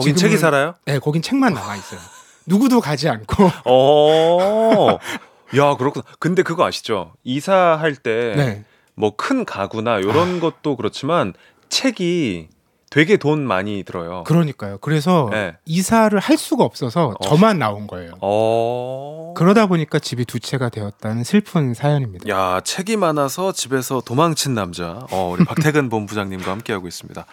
[0.01, 0.75] 거긴 책이 살아요?
[0.87, 2.01] 네, 거긴 책만 남아 있어요.
[2.47, 3.51] 누구도 가지 않고.
[3.65, 4.99] 어.
[5.57, 6.05] 야 그렇구나.
[6.19, 7.13] 근데 그거 아시죠?
[7.25, 8.65] 이사할 때 네.
[8.95, 11.35] 뭐큰 가구나 이런 것도 그렇지만
[11.69, 12.49] 책이
[12.91, 14.25] 되게 돈 많이 들어요.
[14.25, 14.79] 그러니까요.
[14.79, 15.57] 그래서 네.
[15.65, 17.25] 이사를 할 수가 없어서 어.
[17.25, 18.13] 저만 나온 거예요.
[18.21, 19.33] 어.
[19.37, 22.29] 그러다 보니까 집이 두 채가 되었다는 슬픈 사연입니다.
[22.29, 27.25] 야 책이 많아서 집에서 도망친 남자 어, 우리 박태근 본부장님과 함께하고 있습니다.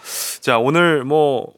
[0.41, 1.51] 자 오늘 뭐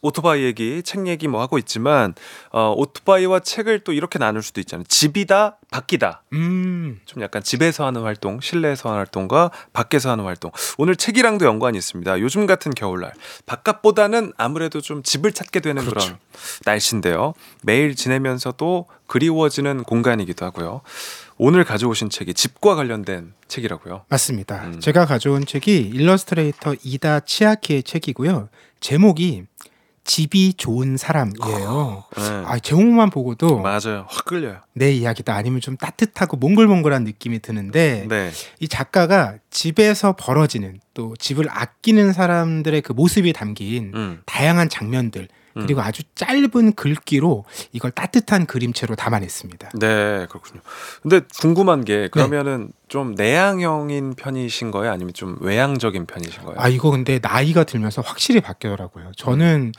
[0.00, 2.14] 오토바이 얘기, 책 얘기 뭐 하고 있지만
[2.50, 4.84] 어, 오토바이와 책을 또 이렇게 나눌 수도 있잖아요.
[4.88, 6.22] 집이다, 밖이다.
[6.32, 7.00] 음.
[7.06, 10.50] 좀 약간 집에서 하는 활동, 실내에서 하는 활동과 밖에서 하는 활동.
[10.78, 12.20] 오늘 책이랑도 연관이 있습니다.
[12.20, 13.12] 요즘 같은 겨울날
[13.46, 16.10] 바깥보다는 아무래도 좀 집을 찾게 되는 그 그렇죠.
[16.10, 16.18] 런
[16.64, 17.34] 날씨인데요.
[17.62, 20.82] 매일 지내면서도 그리워지는 공간이기도 하고요.
[21.38, 24.04] 오늘 가져오신 책이 집과 관련된 책이라고요.
[24.08, 24.64] 맞습니다.
[24.64, 24.80] 음.
[24.80, 28.48] 제가 가져온 책이 일러스트레이터 이다 치아키의 책이고요.
[28.80, 29.44] 제목이
[30.06, 32.04] 집이 좋은 사람이에요.
[32.16, 32.22] 네.
[32.46, 34.06] 아, 제목만 보고도 맞아요.
[34.08, 34.60] 확 끌려요.
[34.72, 38.30] 내 이야기다 아니면 좀 따뜻하고 몽글몽글한 느낌이 드는데 네.
[38.60, 44.22] 이 작가가 집에서 벌어지는 또 집을 아끼는 사람들의 그 모습이 담긴 음.
[44.26, 45.28] 다양한 장면들
[45.62, 49.70] 그리고 아주 짧은 글귀로 이걸 따뜻한 그림체로 담아냈습니다.
[49.74, 50.60] 네, 그렇군요.
[51.02, 54.92] 근데 궁금한 게 그러면은 좀 내향형인 편이신 거예요?
[54.92, 56.56] 아니면 좀 외향적인 편이신 거예요?
[56.58, 59.12] 아 이거 근데 나이가 들면서 확실히 바뀌더라고요.
[59.16, 59.72] 저는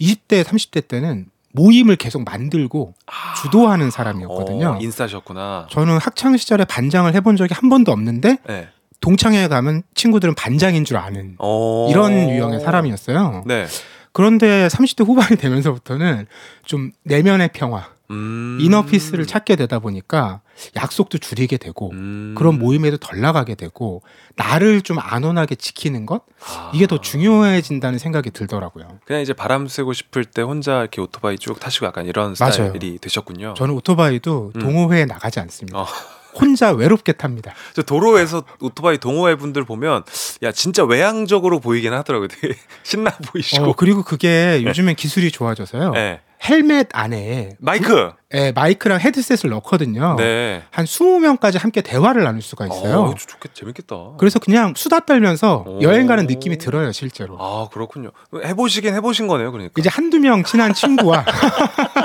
[0.00, 2.94] 20대, 30대 때는 모임을 계속 만들고
[3.42, 4.68] 주도하는 사람이었거든요.
[4.68, 5.66] 어, 인싸셨구나.
[5.70, 8.68] 저는 학창 시절에 반장을 해본 적이 한 번도 없는데 네.
[9.00, 11.88] 동창회에 가면 친구들은 반장인 줄 아는 어.
[11.90, 13.44] 이런 유형의 사람이었어요.
[13.46, 13.66] 네.
[14.12, 16.26] 그런데 30대 후반이 되면서부터는
[16.64, 18.58] 좀 내면의 평화, 음.
[18.60, 20.42] 이너 피스를 찾게 되다 보니까
[20.76, 22.34] 약속도 줄이게 되고 음.
[22.36, 24.02] 그런 모임에도 덜 나가게 되고
[24.36, 26.70] 나를 좀 안온하게 지키는 것 아.
[26.74, 28.98] 이게 더 중요해진다는 생각이 들더라고요.
[29.06, 32.52] 그냥 이제 바람 쐬고 싶을 때 혼자 이렇게 오토바이 쭉 타시고 약간 이런 맞아요.
[32.52, 33.54] 스타일이 되셨군요.
[33.56, 34.60] 저는 오토바이도 음.
[34.60, 35.78] 동호회에 나가지 않습니다.
[35.80, 35.86] 어.
[36.34, 37.52] 혼자 외롭게 탑니다.
[37.74, 40.04] 저 도로에서 오토바이 동호회 분들 보면
[40.42, 42.28] 야 진짜 외향적으로 보이긴 하더라고요.
[42.28, 43.64] 되게 신나 보이시고.
[43.70, 45.90] 어, 그리고 그게 요즘엔 기술이 좋아져서요.
[45.92, 46.20] 네.
[46.44, 48.10] 헬멧 안에 마이크.
[48.34, 50.16] 예, 마이크랑 헤드셋을 넣거든요.
[50.18, 50.64] 네.
[50.72, 53.00] 한 20명까지 함께 대화를 나눌 수가 있어요.
[53.02, 54.14] 어, 좋겠 재밌겠다.
[54.18, 55.82] 그래서 그냥 수다 떨면서 오.
[55.82, 57.36] 여행 가는 느낌이 들어요, 실제로.
[57.38, 58.10] 아 그렇군요.
[58.44, 59.74] 해보시긴 해보신 거네요, 그러니까.
[59.78, 61.24] 이제 한두 명 친한 친구와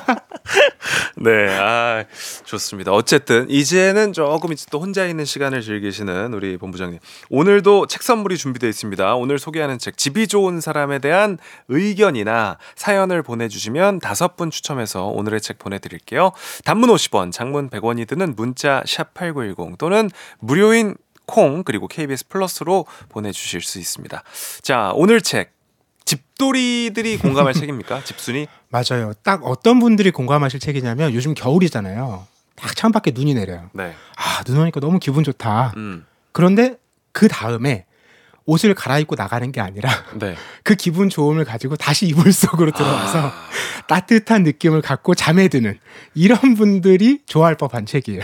[1.18, 2.06] 네, 아
[2.46, 2.92] 좋습니다.
[2.92, 7.00] 어쨌든 이제는 조금 이제 또 혼자 있는 시간을 즐기시는 우리 본부장님.
[7.30, 9.16] 오늘도 책 선물이 준비되어 있습니다.
[9.16, 15.60] 오늘 소개하는 책 집이 좋은 사람에 대한 의견이나 사연을 보내주시면 다섯 분 추첨해서 오늘의 책
[15.60, 16.32] 보내드릴게요.
[16.66, 23.62] 단문 50원, 장문 100원이 드는 문자 샵 #8910 또는 무료인 콩 그리고 KBS 플러스로 보내주실
[23.62, 24.24] 수 있습니다.
[24.62, 25.57] 자, 오늘 책
[26.48, 28.04] 집돌이들이 공감할 책입니까?
[28.04, 28.48] 집순이?
[28.70, 29.14] 맞아요.
[29.24, 32.28] 딱 어떤 분들이 공감하실 책이냐면 요즘 겨울이잖아요.
[32.56, 33.70] 딱 창밖에 눈이 내려요.
[33.74, 33.94] 네.
[34.16, 35.74] 아, 눈 오니까 너무 기분 좋다.
[35.78, 36.06] 음.
[36.32, 36.78] 그런데
[37.12, 37.86] 그 다음에
[38.46, 40.36] 옷을 갈아입고 나가는 게 아니라 네.
[40.64, 43.34] 그 기분 좋음을 가지고 다시 이불 속으로 들어가서 아.
[43.88, 45.78] 따뜻한 느낌을 갖고 잠에 드는
[46.14, 48.22] 이런 분들이 좋아할 법한 책이에요.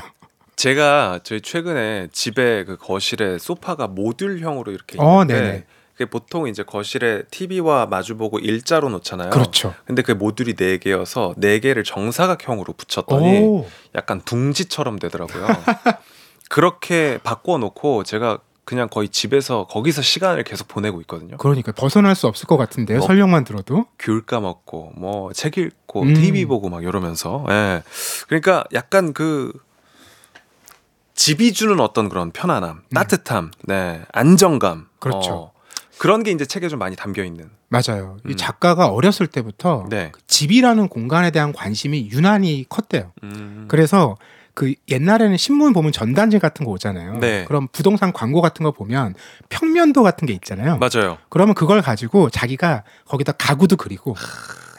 [0.56, 5.34] 제가 저희 최근에 집에 그 거실에 소파가 모듈형으로 이렇게 어, 있는데.
[5.34, 5.66] 그게
[6.06, 9.30] 보통 이제 거실에 TV와 마주보고 일자로 놓잖아요.
[9.30, 9.74] 그렇죠.
[9.86, 15.48] 근데 그 모듈이 네 개여서 네 개를 정사각형으로 붙였더니 오, 약간 둥지처럼 되더라고요.
[16.50, 21.36] 그렇게 바꿔놓고 제가 그냥 거의 집에서 거기서 시간을 계속 보내고 있거든요.
[21.38, 23.00] 그러니까 벗어날 수 없을 것 같은데요.
[23.00, 23.02] 어.
[23.02, 23.86] 설명만 들어도.
[24.00, 26.14] 귤 까먹고 뭐 책 읽고 음.
[26.14, 27.84] TV 보고 막 이러면서 예.
[28.28, 29.52] 그러니까 약간 그
[31.16, 34.86] 집이 주는 어떤 그런 편안함, 따뜻함, 네 안정감, 음.
[35.00, 35.34] 그렇죠.
[35.34, 35.52] 어,
[35.98, 37.50] 그런 게 이제 책에 좀 많이 담겨 있는.
[37.70, 38.18] 맞아요.
[38.26, 38.38] 이 음.
[38.38, 40.10] 작가가 어렸을 때부터 네.
[40.12, 43.12] 그 집이라는 공간에 대한 관심이 유난히 컸대요.
[43.24, 43.66] 음.
[43.68, 44.16] 그래서
[44.54, 47.18] 그 옛날에는 신문 보면 전단지 같은 거 오잖아요.
[47.20, 47.46] 네.
[47.46, 49.16] 그럼 부동산 광고 같은 거 보면
[49.50, 50.78] 평면도 같은 게 있잖아요.
[50.78, 51.18] 맞아요.
[51.30, 54.16] 그러면 그걸 가지고 자기가 거기다 가구도 그리고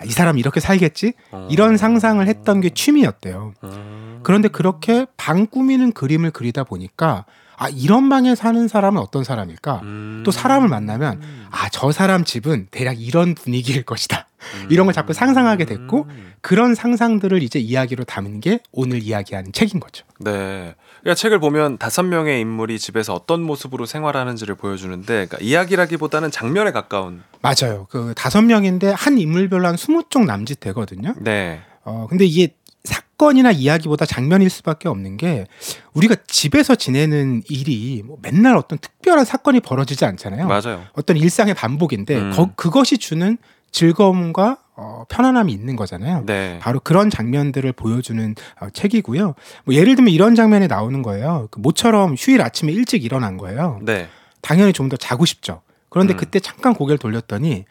[0.01, 1.15] 아, 이 사람 이렇게 살겠지?
[1.33, 1.49] 어.
[1.51, 3.55] 이런 상상을 했던 게 취미였대요.
[3.65, 4.21] 음.
[4.23, 7.25] 그런데 그렇게 방 꾸미는 그림을 그리다 보니까
[7.57, 9.81] 아 이런 방에 사는 사람은 어떤 사람일까?
[9.83, 10.23] 음.
[10.25, 14.29] 또 사람을 만나면 아 저 사람 집은 대략 이런 분위기일 것이다.
[14.69, 16.33] 이런 걸 자꾸 상상하게 됐고 음.
[16.41, 20.05] 그런 상상들을 이제 이야기로 담은 게 오늘 이야기하는 책인 거죠.
[20.21, 20.75] 네.
[21.01, 27.23] 그러니까 책을 보면 다섯 명의 인물이 집에서 어떤 모습으로 생활하는지를 보여주는데 그러니까 이야기라기보다는 장면에 가까운.
[27.43, 27.87] 맞아요.
[27.91, 31.15] 그 다섯 명인데 한 인물별로 한 스무 쪽 남짓 되거든요.
[31.19, 31.61] 네.
[31.85, 35.47] 어 근데 이게 사건이나 이야기보다 장면일 수밖에 없는 게
[35.95, 40.47] 우리가 집에서 지내는 일이 뭐 맨날 어떤 특별한 사건이 벌어지지 않잖아요.
[40.47, 40.85] 맞아요.
[40.93, 42.31] 어떤 일상의 반복인데 음.
[42.33, 43.39] 거- 그것이 주는
[43.73, 46.25] 즐거움과 어, 편안함이 있는 거잖아요.
[46.27, 46.59] 네.
[46.61, 49.35] 바로 그런 장면들을 보여주는 어, 책이고요.
[49.65, 51.49] 뭐 예를 들면 이런 장면이 나오는 거예요.
[51.51, 53.79] 그 모처럼 휴일 아침에 일찍 일어난 거예요.
[53.83, 54.09] 네.
[54.43, 55.63] 당연히 좀 더 자고 싶죠.
[55.89, 56.17] 그런데 음.
[56.19, 57.65] 그때 잠깐 고개를 돌렸더니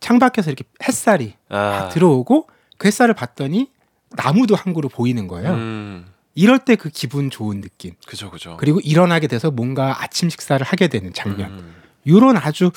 [0.00, 1.88] 창밖에서 이렇게 햇살이 아.
[1.92, 2.48] 들어오고
[2.78, 3.70] 그 햇살을 봤더니
[4.16, 5.52] 나무도 한 그루 보이는 거예요.
[5.52, 6.06] 음.
[6.34, 7.94] 이럴 때 그 기분 좋은 느낌.
[8.06, 8.56] 그죠, 그죠.
[8.58, 11.50] 그리고 일어나게 돼서 뭔가 아침 식사를 하게 되는 장면.
[11.50, 12.70] 음, 이런 아주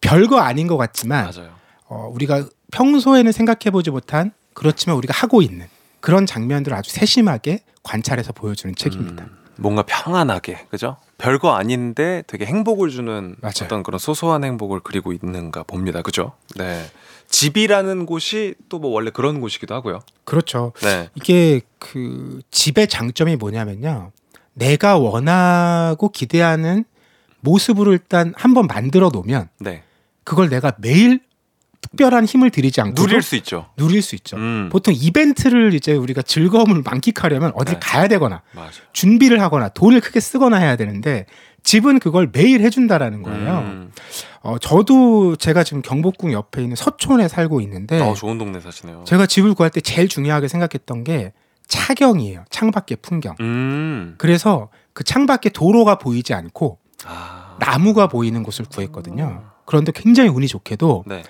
[0.00, 1.54] 별거 아닌 것 같지만 맞아요.
[1.86, 5.66] 어, 우리가 평소에는 생각해보지 못한 그렇지만 우리가 하고 있는
[6.00, 9.24] 그런 장면들을 아주 세심하게 관찰해서 보여주는 책입니다.
[9.24, 10.96] 음, 뭔가 평안하게, 그죠?
[11.16, 13.52] 별거 아닌데 되게 행복을 주는 맞아요.
[13.62, 16.02] 어떤 그런 소소한 행복을 그리고 있는가 봅니다.
[16.02, 16.32] 그죠?
[16.56, 16.84] 네.
[17.34, 20.00] 집이라는 곳이 또 뭐 원래 그런 곳이기도 하고요.
[20.24, 20.72] 그렇죠.
[20.82, 21.08] 네.
[21.14, 24.12] 이게 그 집의 장점이 뭐냐면요.
[24.52, 26.84] 내가 원하고 기대하는
[27.40, 29.82] 모습으로 일단 한번 만들어 놓으면 네.
[30.22, 31.20] 그걸 내가 매일
[31.80, 33.66] 특별한 힘을 들이지 않고 누릴 수 있죠.
[33.76, 34.36] 누릴 수 있죠.
[34.36, 34.68] 음.
[34.72, 37.80] 보통 이벤트를 이제 우리가 즐거움을 만끽하려면 어딜 네.
[37.82, 38.70] 가야 되거나 맞아요.
[38.92, 41.26] 준비를 하거나 돈을 크게 쓰거나 해야 되는데
[41.64, 43.58] 집은 그걸 매일 해준다라는 거예요.
[43.58, 43.92] 음.
[44.42, 48.98] 어, 저도 제가 지금 경복궁 옆에 있는 서촌에 살고 있는데 어, 좋은 동네 사시네요.
[48.98, 49.04] 네.
[49.04, 51.32] 제가 집을 구할 때 제일 중요하게 생각했던 게
[51.66, 52.44] 차경이에요.
[52.50, 53.34] 창밖의 풍경.
[53.40, 54.14] 음.
[54.18, 57.56] 그래서 그 창밖에 도로가 보이지 않고 아.
[57.58, 59.44] 나무가 보이는 곳을 구했거든요.
[59.64, 61.22] 그런데 굉장히 운이 좋게도 네.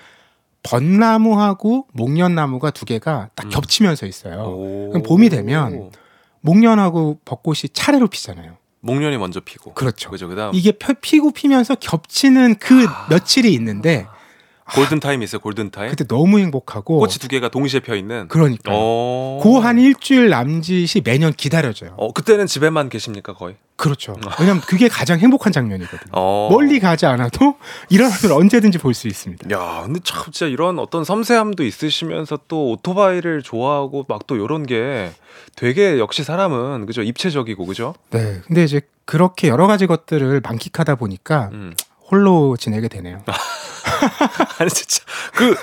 [0.63, 3.49] 벚나무하고 목련나무가 두 개가 딱 음.
[3.49, 4.41] 겹치면서 있어요.
[4.41, 4.89] 오.
[4.89, 5.91] 그럼 봄이 되면
[6.41, 8.57] 목련하고 벚꽃이 차례로 피잖아요.
[8.85, 9.73] 목련이 먼저 피고.
[9.73, 10.09] 그렇죠.
[10.11, 10.27] 그죠.
[10.27, 13.07] 그다음 이게 펴- 피고 피면서 겹치는 그 아.
[13.09, 14.05] 며칠이 있는데
[14.73, 15.39] 골든 타임 있어요.
[15.41, 15.89] 골든 타임.
[15.91, 18.27] 그때 너무 행복하고 꽃이 두 개가 동시에 펴 있는.
[18.29, 19.39] 그러니까 어.
[19.43, 21.93] 그한 일주일 남짓이 매년 기다려져요.
[21.97, 23.55] 어, 그때는 집에만 계십니까, 거의?
[23.75, 24.15] 그렇죠.
[24.39, 26.09] 왜냐면 그게 가장 행복한 장면이거든요.
[26.13, 26.47] 어.
[26.51, 27.55] 멀리 가지 않아도
[27.89, 29.49] 일어나면 언제든지 볼 수 있습니다.
[29.51, 35.11] 야, 근데 참 진짜 이런 어떤 섬세함도 있으시면서 또 오토바이를 좋아하고 막또 요런 게
[35.57, 37.01] 되게 역시 사람은 그죠?
[37.03, 37.93] 입체적이고 그죠?
[38.11, 38.39] 네.
[38.47, 41.73] 근데 이제 그렇게 여러 가지 것들을 만끽하다 보니까 음.
[42.09, 43.23] 홀로 지내게 되네요.
[44.59, 45.03] 아니 진짜
[45.33, 45.55] 그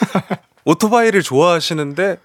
[0.64, 2.18] 오토바이를 좋아하시는데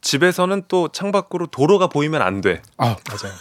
[0.00, 2.62] 집에서는 또 창밖으로 도로가 보이면 안 돼.
[2.76, 3.34] 아, 맞아요.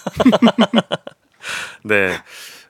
[1.84, 2.18] 네.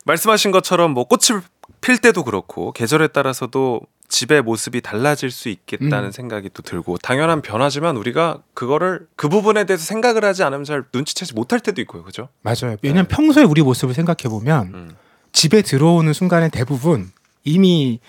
[0.05, 1.41] 말씀하신 것처럼 뭐 꽃을
[1.81, 6.11] 필 때도 그렇고 계절에 따라서도 집의 모습이 달라질 수 있겠다는 음.
[6.11, 11.33] 생각이 또 들고 당연한 변화지만 우리가 그거를 그 부분에 대해서 생각을 하지 않으면 잘 눈치채지
[11.33, 12.03] 못할 때도 있고요.
[12.03, 12.29] 그죠?
[12.41, 12.77] 맞아요.
[12.81, 14.95] 왜냐면 평소에 우리 모습을 생각해 보면 음.
[15.33, 17.11] 집에 들어오는 순간에 대부분
[17.47, 17.99] 이미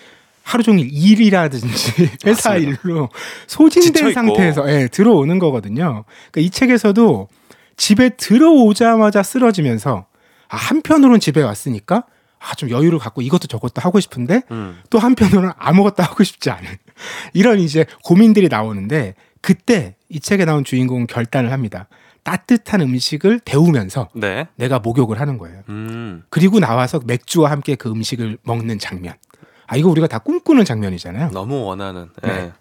[0.43, 1.67] 하루 종일 일이라든지
[2.25, 2.81] 회사 맞습니다.
[2.83, 3.09] 일로
[3.47, 4.13] 소진된.
[4.13, 6.05] 상태에서 예, 들어오는 거거든요.
[6.31, 7.27] 그러니까 이 책에서도
[7.77, 10.05] 집에 들어오자마자 쓰러지면서
[10.49, 12.03] 아, 한편으로는 집에 왔으니까
[12.39, 14.81] 아, 좀 여유를 갖고 이것도 저것도 하고 싶은데 음.
[14.89, 16.67] 또 한편으로는 아무것도 하고 싶지 않은
[17.33, 21.87] 이런 이제 고민들이 나오는데 그때 이 책에 나온 주인공은 결단을 합니다.
[22.23, 24.47] 따뜻한 음식을 데우면서 네.
[24.55, 25.61] 내가 목욕을 하는 거예요.
[25.69, 26.23] 음.
[26.29, 29.13] 그리고 나와서 맥주와 함께 그 음식을 먹는 장면.
[29.69, 31.29] 아 이거 우리가 다 꿈꾸는 장면이잖아요.
[31.29, 32.09] 너무 원하는.
[32.23, 32.33] 네.
[32.33, 32.51] 네.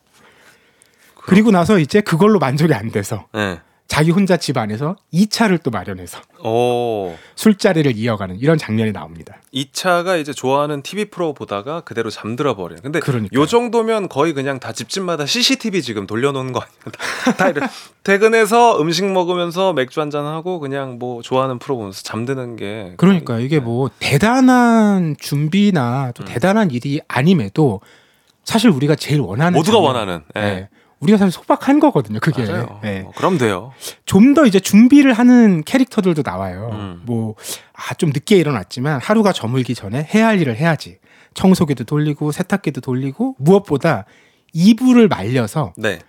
[1.15, 3.61] 그리고 나서 이제 그걸로 만족이 안 돼서 네.
[3.89, 7.17] 자기 혼자 집 안에서 2차를 또 마련해서 오.
[7.37, 9.39] 술자리를 이어가는 이런 장면이 나옵니다.
[9.51, 12.81] 이 차가 이제 좋아하는 TV 프로 보다가 그대로 잠들어 버려요.
[12.83, 13.41] 근데 그러니까요.
[13.41, 16.79] 요 정도면 거의 그냥 다 집집마다 CCTV 지금 돌려놓은 거 아니에요?
[17.25, 17.67] 다, 다 이래.
[18.05, 23.39] 퇴근해서 음식 먹으면서 맥주 한 잔 하고 그냥 뭐 좋아하는 프로 보면서 잠드는 게 그러니까
[23.41, 23.65] 이게 네.
[23.65, 26.27] 뭐 대단한 준비나 또 음.
[26.27, 27.81] 대단한 일이 아님에도
[28.45, 29.87] 사실 우리가 제일 원하는 모두가 장면.
[29.95, 30.23] 원하는.
[30.37, 30.41] 예.
[30.41, 30.69] 네.
[31.01, 32.19] 우리가 사실 소박한 거거든요.
[32.21, 32.81] 그게 맞아요.
[32.83, 33.05] 네.
[33.07, 33.73] 어, 그럼 돼요.
[34.05, 36.71] 좀 더 이제 준비를 하는 캐릭터들도 나와요.
[36.73, 37.03] 음.
[37.05, 37.35] 뭐,
[37.73, 40.99] 아, 좀 늦게 일어났지만 하루가 저물기 전에 해야 할 일을 해야지.
[41.35, 44.05] 청소기도 돌리고 세탁기도 돌리고 무엇보다
[44.53, 46.01] 이불을 말려서 네.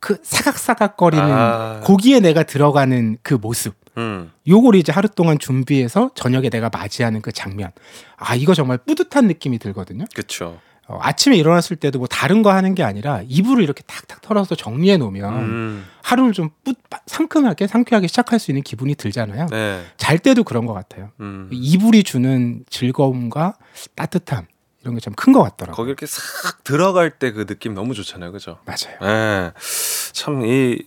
[0.00, 1.80] 그 사각사각거리는 아.
[1.84, 3.74] 거기에 내가 들어가는 그 모습.
[3.98, 4.32] 음.
[4.48, 7.70] 요걸 이제 하루 동안 준비해서 저녁에 내가 맞이하는 그 장면.
[8.16, 10.04] 아, 이거 정말 뿌듯한 느낌이 들거든요.
[10.14, 10.58] 그쵸.
[10.88, 14.96] 어, 아침에 일어났을 때도 뭐 다른 거 하는 게 아니라 이불을 이렇게 탁탁 털어서 정리해
[14.96, 15.86] 놓으면 음.
[16.02, 16.72] 하루를 좀 뿌,
[17.06, 19.46] 상큼하게 상쾌하게 시작할 수 있는 기분이 들잖아요.
[19.50, 19.84] 네.
[19.96, 21.10] 잘 때도 그런 것 같아요.
[21.20, 21.48] 음.
[21.52, 23.56] 이불이 주는 즐거움과
[23.94, 24.46] 따뜻함
[24.82, 25.76] 이런 게 참 큰 것 같더라고요.
[25.76, 28.32] 거기 이렇게 싹 들어갈 때 그 느낌 너무 좋잖아요.
[28.32, 28.58] 그죠?
[28.66, 28.98] 맞아요.
[29.02, 29.52] 예.
[30.12, 30.78] 참이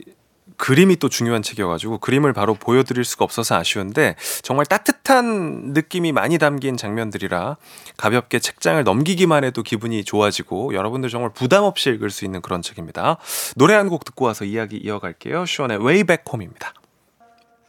[0.58, 6.78] 그림이 또 중요한 책이어가지고 그림을 바로 보여드릴 수가 없어서 아쉬운데 정말 따뜻한 느낌이 많이 담긴
[6.78, 7.58] 장면들이라
[7.98, 13.18] 가볍게 책장을 넘기기만 해도 기분이 좋아지고 여러분들 정말 부담 없이 읽을 수 있는 그런 책입니다.
[13.56, 15.46] 노래 한 곡 듣고 와서 이야기 이어갈게요.
[15.46, 16.74] 슈원의 Way Back Home입니다.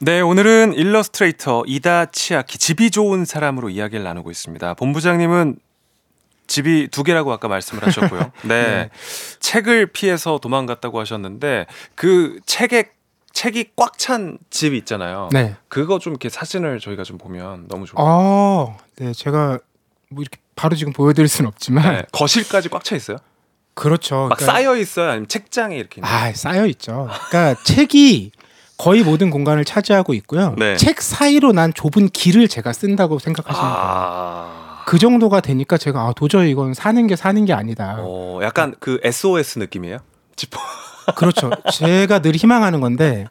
[0.01, 4.74] 네, 오늘은 일러스트레이터 이다 치아키 집이 좋은 사람으로 이야기를 나누고 있습니다.
[4.74, 5.57] 본부장님은
[6.47, 8.32] 집이 두 개라고 아까 말씀을 하셨고요.
[8.44, 8.90] 네.
[9.40, 12.90] 책을 피해서 도망갔다고 하셨는데 그 책에
[13.32, 15.28] 책이 꽉 찬 집이 있잖아요.
[15.32, 15.57] 네.
[15.68, 18.07] 그거 좀 이렇게 사진을 저희가 좀 보면 너무 좋아요.
[18.09, 19.59] 아, 네, 제가
[20.11, 22.03] 뭐 이렇게 바로 지금 보여드릴 수는 없지만 네.
[22.12, 23.18] 거실까지 꽉 차 있어요?
[23.74, 24.28] 그렇죠.
[24.28, 25.11] 막 그러니까- 쌓여 있어요?
[25.11, 27.09] 아니면 책장에 이렇게 있는 아, 쌓여 있죠.
[27.28, 28.32] 그러니까 책이
[28.78, 30.55] 거의 모든 공간을 차지하고 있고요.
[30.57, 30.76] 네.
[30.76, 33.80] 책 사이로 난 좁은 길을 제가 쓴다고 생각하시면 돼요.
[33.82, 34.65] 아.
[34.87, 37.97] 그 정도가 되니까 제가 아, 도저히 이건 사는 게 사는 게 아니다.
[37.99, 39.99] 어, 약간 그 SOS 느낌이에요?
[40.37, 40.61] 지퍼.
[41.16, 41.51] 그렇죠.
[41.72, 43.26] 제가 늘 희망하는 건데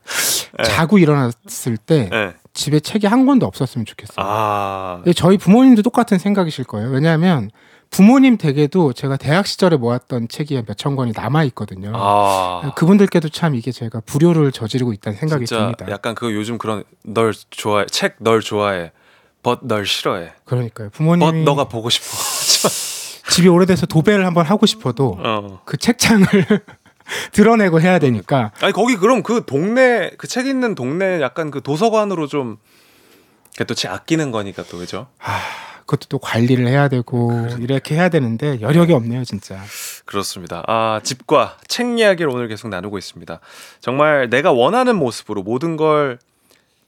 [0.66, 2.34] 자고 일어났을 때 네.
[2.54, 4.16] 집에 책이 한 권도 없었으면 좋겠어요.
[4.18, 5.02] 아.
[5.16, 6.90] 저희 부모님도 똑같은 생각이실 거예요.
[6.90, 7.50] 왜냐하면
[7.90, 11.94] 부모님 댁에도 제가 대학 시절에 모았던 책이 몇천 권이 남아 있거든요.
[11.96, 12.74] 아.
[12.76, 15.86] 그분들께도 참 이게 제가 불효를 저지르고 있다는 생각이 듭니다.
[15.90, 18.92] 약간 그 요즘 그런 널 좋아해 책 널 좋아해
[19.46, 20.90] but 널 싫어해 그러니까요.
[20.90, 22.08] 부모님이 너가 보고 싶어
[23.32, 25.62] 집이 오래돼서 도배를 한번 하고 싶어도 어.
[25.66, 26.26] 그 책장을
[27.32, 32.26] 드러내고 해야 되니까 아니 거기 그럼 그 동네 그 책 있는 동네 약간 그 도서관으로
[32.28, 32.58] 좀
[33.68, 35.08] 또책 아끼는 거니까 또 그죠
[35.86, 39.62] 그것도 또 관리를 해야 되고 이렇게 해야 되는데 여력이 없네요, 진짜.
[40.06, 40.64] 그렇습니다.
[40.66, 43.40] 아, 집과 책 이야기를 오늘 계속 나누고 있습니다.
[43.82, 46.18] 정말 내가 원하는 모습으로 모든 걸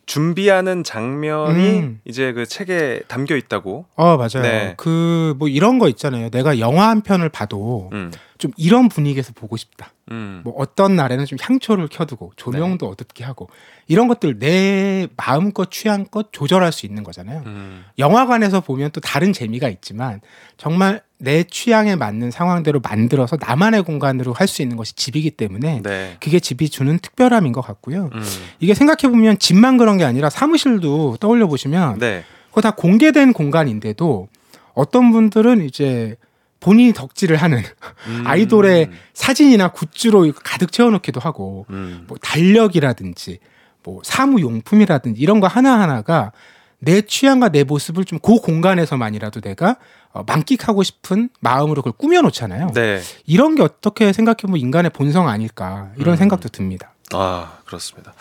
[0.08, 2.00] 준비하는 장면이 음.
[2.06, 3.86] 이제 그 책에 담겨 있다고.
[3.96, 4.42] 어, 맞아요.
[4.42, 4.74] 네.
[4.78, 6.30] 그뭐 이런 거 있잖아요.
[6.30, 8.12] 내가 영화 한 편을 봐도 음.
[8.38, 9.94] 좀 이런 분위기에서 보고 싶다.
[10.12, 10.42] 음.
[10.44, 12.92] 뭐 어떤 날에는 좀 향초를 켜두고 조명도 네.
[12.92, 13.50] 어둡게 하고
[13.88, 17.44] 이런 것들 내 마음껏 취향껏 조절할 수 있는 거잖아요.
[17.46, 17.84] 음.
[18.00, 20.22] 영화관에서 보면 또 다른 재미가 있지만
[20.58, 26.16] 정말 내 취향에 맞는 상황대로 만들어서 나만의 공간으로 할 수 있는 것이 집이기 때문에 네.
[26.20, 28.10] 그게 집이 주는 특별함인 것 같고요.
[28.14, 28.24] 음.
[28.60, 32.24] 이게 생각해 보면 집만 그런 게 아니라 사무실도 떠올려 보시면 네.
[32.50, 34.30] 그거 다 공개된 공간인데도
[34.74, 36.16] 어떤 분들은 이제
[36.68, 37.64] 본인이 덕질을 하는
[38.08, 38.24] 음.
[38.26, 42.04] 아이돌의 사진이나 굿즈로 가득 채워놓기도 하고 음.
[42.10, 43.40] 뭐 달력이라든지
[43.84, 46.34] 뭐 사무용품이라든지 이런 거 하나하나가
[46.80, 49.78] 내 취향과 내 모습을 좀 그 공간에서만이라도 내가
[50.12, 52.72] 어, 만끽하고 싶은 마음으로 그걸 꾸며놓잖아요.
[52.74, 53.00] 네.
[53.26, 56.18] 이런 게 어떻게 생각해보면 인간의 본성 아닐까 이런 음.
[56.18, 56.92] 생각도 듭니다.
[57.14, 58.14] 아, 그렇습니다.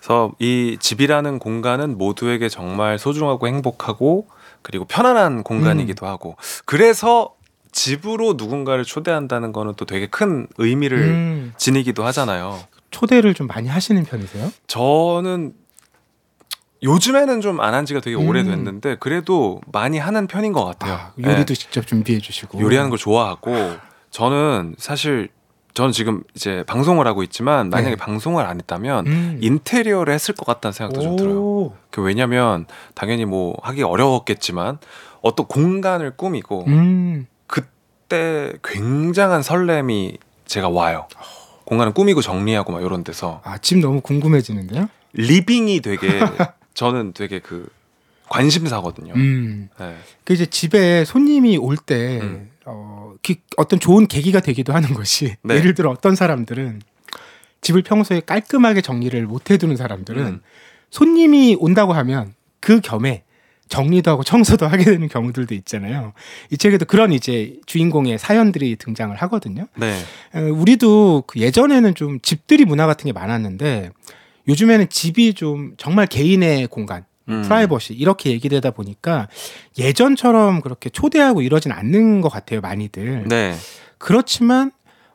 [0.00, 4.26] 그래서 이 집이라는 공간은 모두에게 정말 소중하고 행복하고
[4.62, 7.36] 그리고 편안한 공간이기도 하고 그래서
[7.72, 12.60] 집으로 누군가를 초대한다는 거는 또 되게 큰 의미를 음, 지니기도 하잖아요.
[12.90, 14.52] 초대를 좀 많이 하시는 편이세요?
[14.66, 15.54] 저는
[16.82, 18.28] 요즘에는 좀 안 한 지가 되게 음.
[18.28, 20.94] 오래됐는데 그래도 많이 하는 편인 것 같아요.
[20.94, 23.54] 아, 요리도 직접 준비해 주시고 요리하는 걸 좋아하고
[24.10, 25.28] 저는 사실
[25.74, 27.96] 저는 지금 이제 방송을 하고 있지만 만약에 네.
[27.96, 29.38] 방송을 안 했다면 음.
[29.40, 31.34] 인테리어를 했을 것 같다는 생각도 좀 들어요.
[31.40, 31.76] 오.
[31.90, 34.78] 그 왜냐면 당연히 뭐 하기 어려웠겠지만
[35.22, 37.26] 어떤 공간을 꾸미고 음.
[38.12, 41.08] 그때 굉장한 설렘이 제가 와요.
[41.64, 44.90] 공간을 꾸미고 정리하고 막 이런 데서 아, 집 너무 궁금해지는데요?
[45.14, 46.06] 리빙이 되게
[46.74, 47.70] 저는 되게 그
[48.28, 49.14] 관심사거든요.
[49.14, 49.70] 음.
[49.80, 49.96] 네.
[50.24, 52.50] 그 이제 집에 손님이 올때 음.
[52.66, 55.54] 어, 그 어떤 좋은 계기가 되기도 하는 것이 네.
[55.54, 56.82] 예를 들어 어떤 사람들은
[57.62, 60.42] 집을 평소에 깔끔하게 정리를 못 해두는 사람들은 음.
[60.90, 63.24] 손님이 온다고 하면 그 겸에
[63.72, 66.12] 정리도 하고 청소도 하게 되는 경우들도 있잖아요.
[66.50, 69.66] 이 책에도 그런 이제 주인공의 사연들이 등장을 하거든요.
[69.76, 69.98] 네.
[70.34, 73.90] 어, 우리도 그 예전에는 좀 집들이 문화 같은 게 많았는데
[74.46, 77.42] 요즘에는 집이 좀 정말 개인의 공간, 음.
[77.42, 79.28] 프라이버시 이렇게 얘기되다 보니까
[79.78, 83.24] 예전처럼 그렇게 초대하고 이러진 않는 것 같아요 많이들.
[83.28, 83.54] 네.
[83.96, 84.70] 그렇지만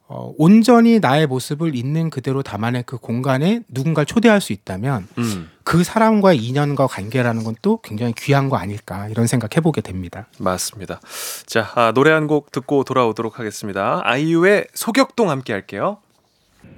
[0.10, 5.50] 어, 온전히 나의 모습을 있는 그대로 담아낸 그 공간에 누군가를 초대할 수 있다면 음.
[5.68, 10.28] 그 사람과의 인연과 관계라는 건 또 굉장히 귀한 거 아닐까 이런 생각 해보게 됩니다.
[10.40, 11.02] 맞습니다.
[11.46, 14.02] 자, 아, 노래 한 곡 듣고 돌아오도록 하겠습니다.
[14.04, 15.98] 아이유의 소격동 함께 할게요.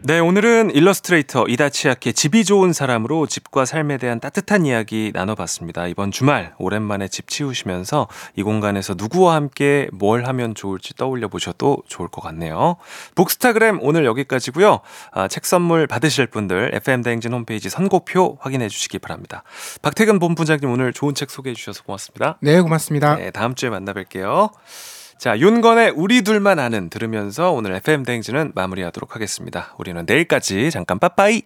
[0.02, 5.88] 네, 오늘은 일러스트레이터 이다치아케 집이 좋은 사람으로 집과 삶에 대한 따뜻한 이야기 나눠봤습니다.
[5.88, 12.08] 이번 주말 오랜만에 집 치우시면서 이 공간에서 누구와 함께 뭘 하면 좋을지 떠올려 보셔도 좋을
[12.08, 12.78] 것 같네요.
[13.16, 14.80] 북스타그램 오늘 여기까지고요.
[15.12, 19.44] 아, 책 선물 받으실 분들 FM 대행진 홈페이지 선곡표 확인해 주시기 바랍니다.
[19.82, 22.38] 박태근 본부장님 오늘 좋은 책 소개해 주셔서 고맙습니다.
[22.42, 23.16] 네, 고맙습니다.
[23.18, 24.52] 네, 다음 주에 만나 뵐게요.
[25.20, 29.76] 자, 윤건의 우리 둘만 아는 들으면서 오늘 FM 대행진은 마무리하도록 하겠습니다.
[29.78, 31.42] 우리는 내일까지 잠깐 빠빠이.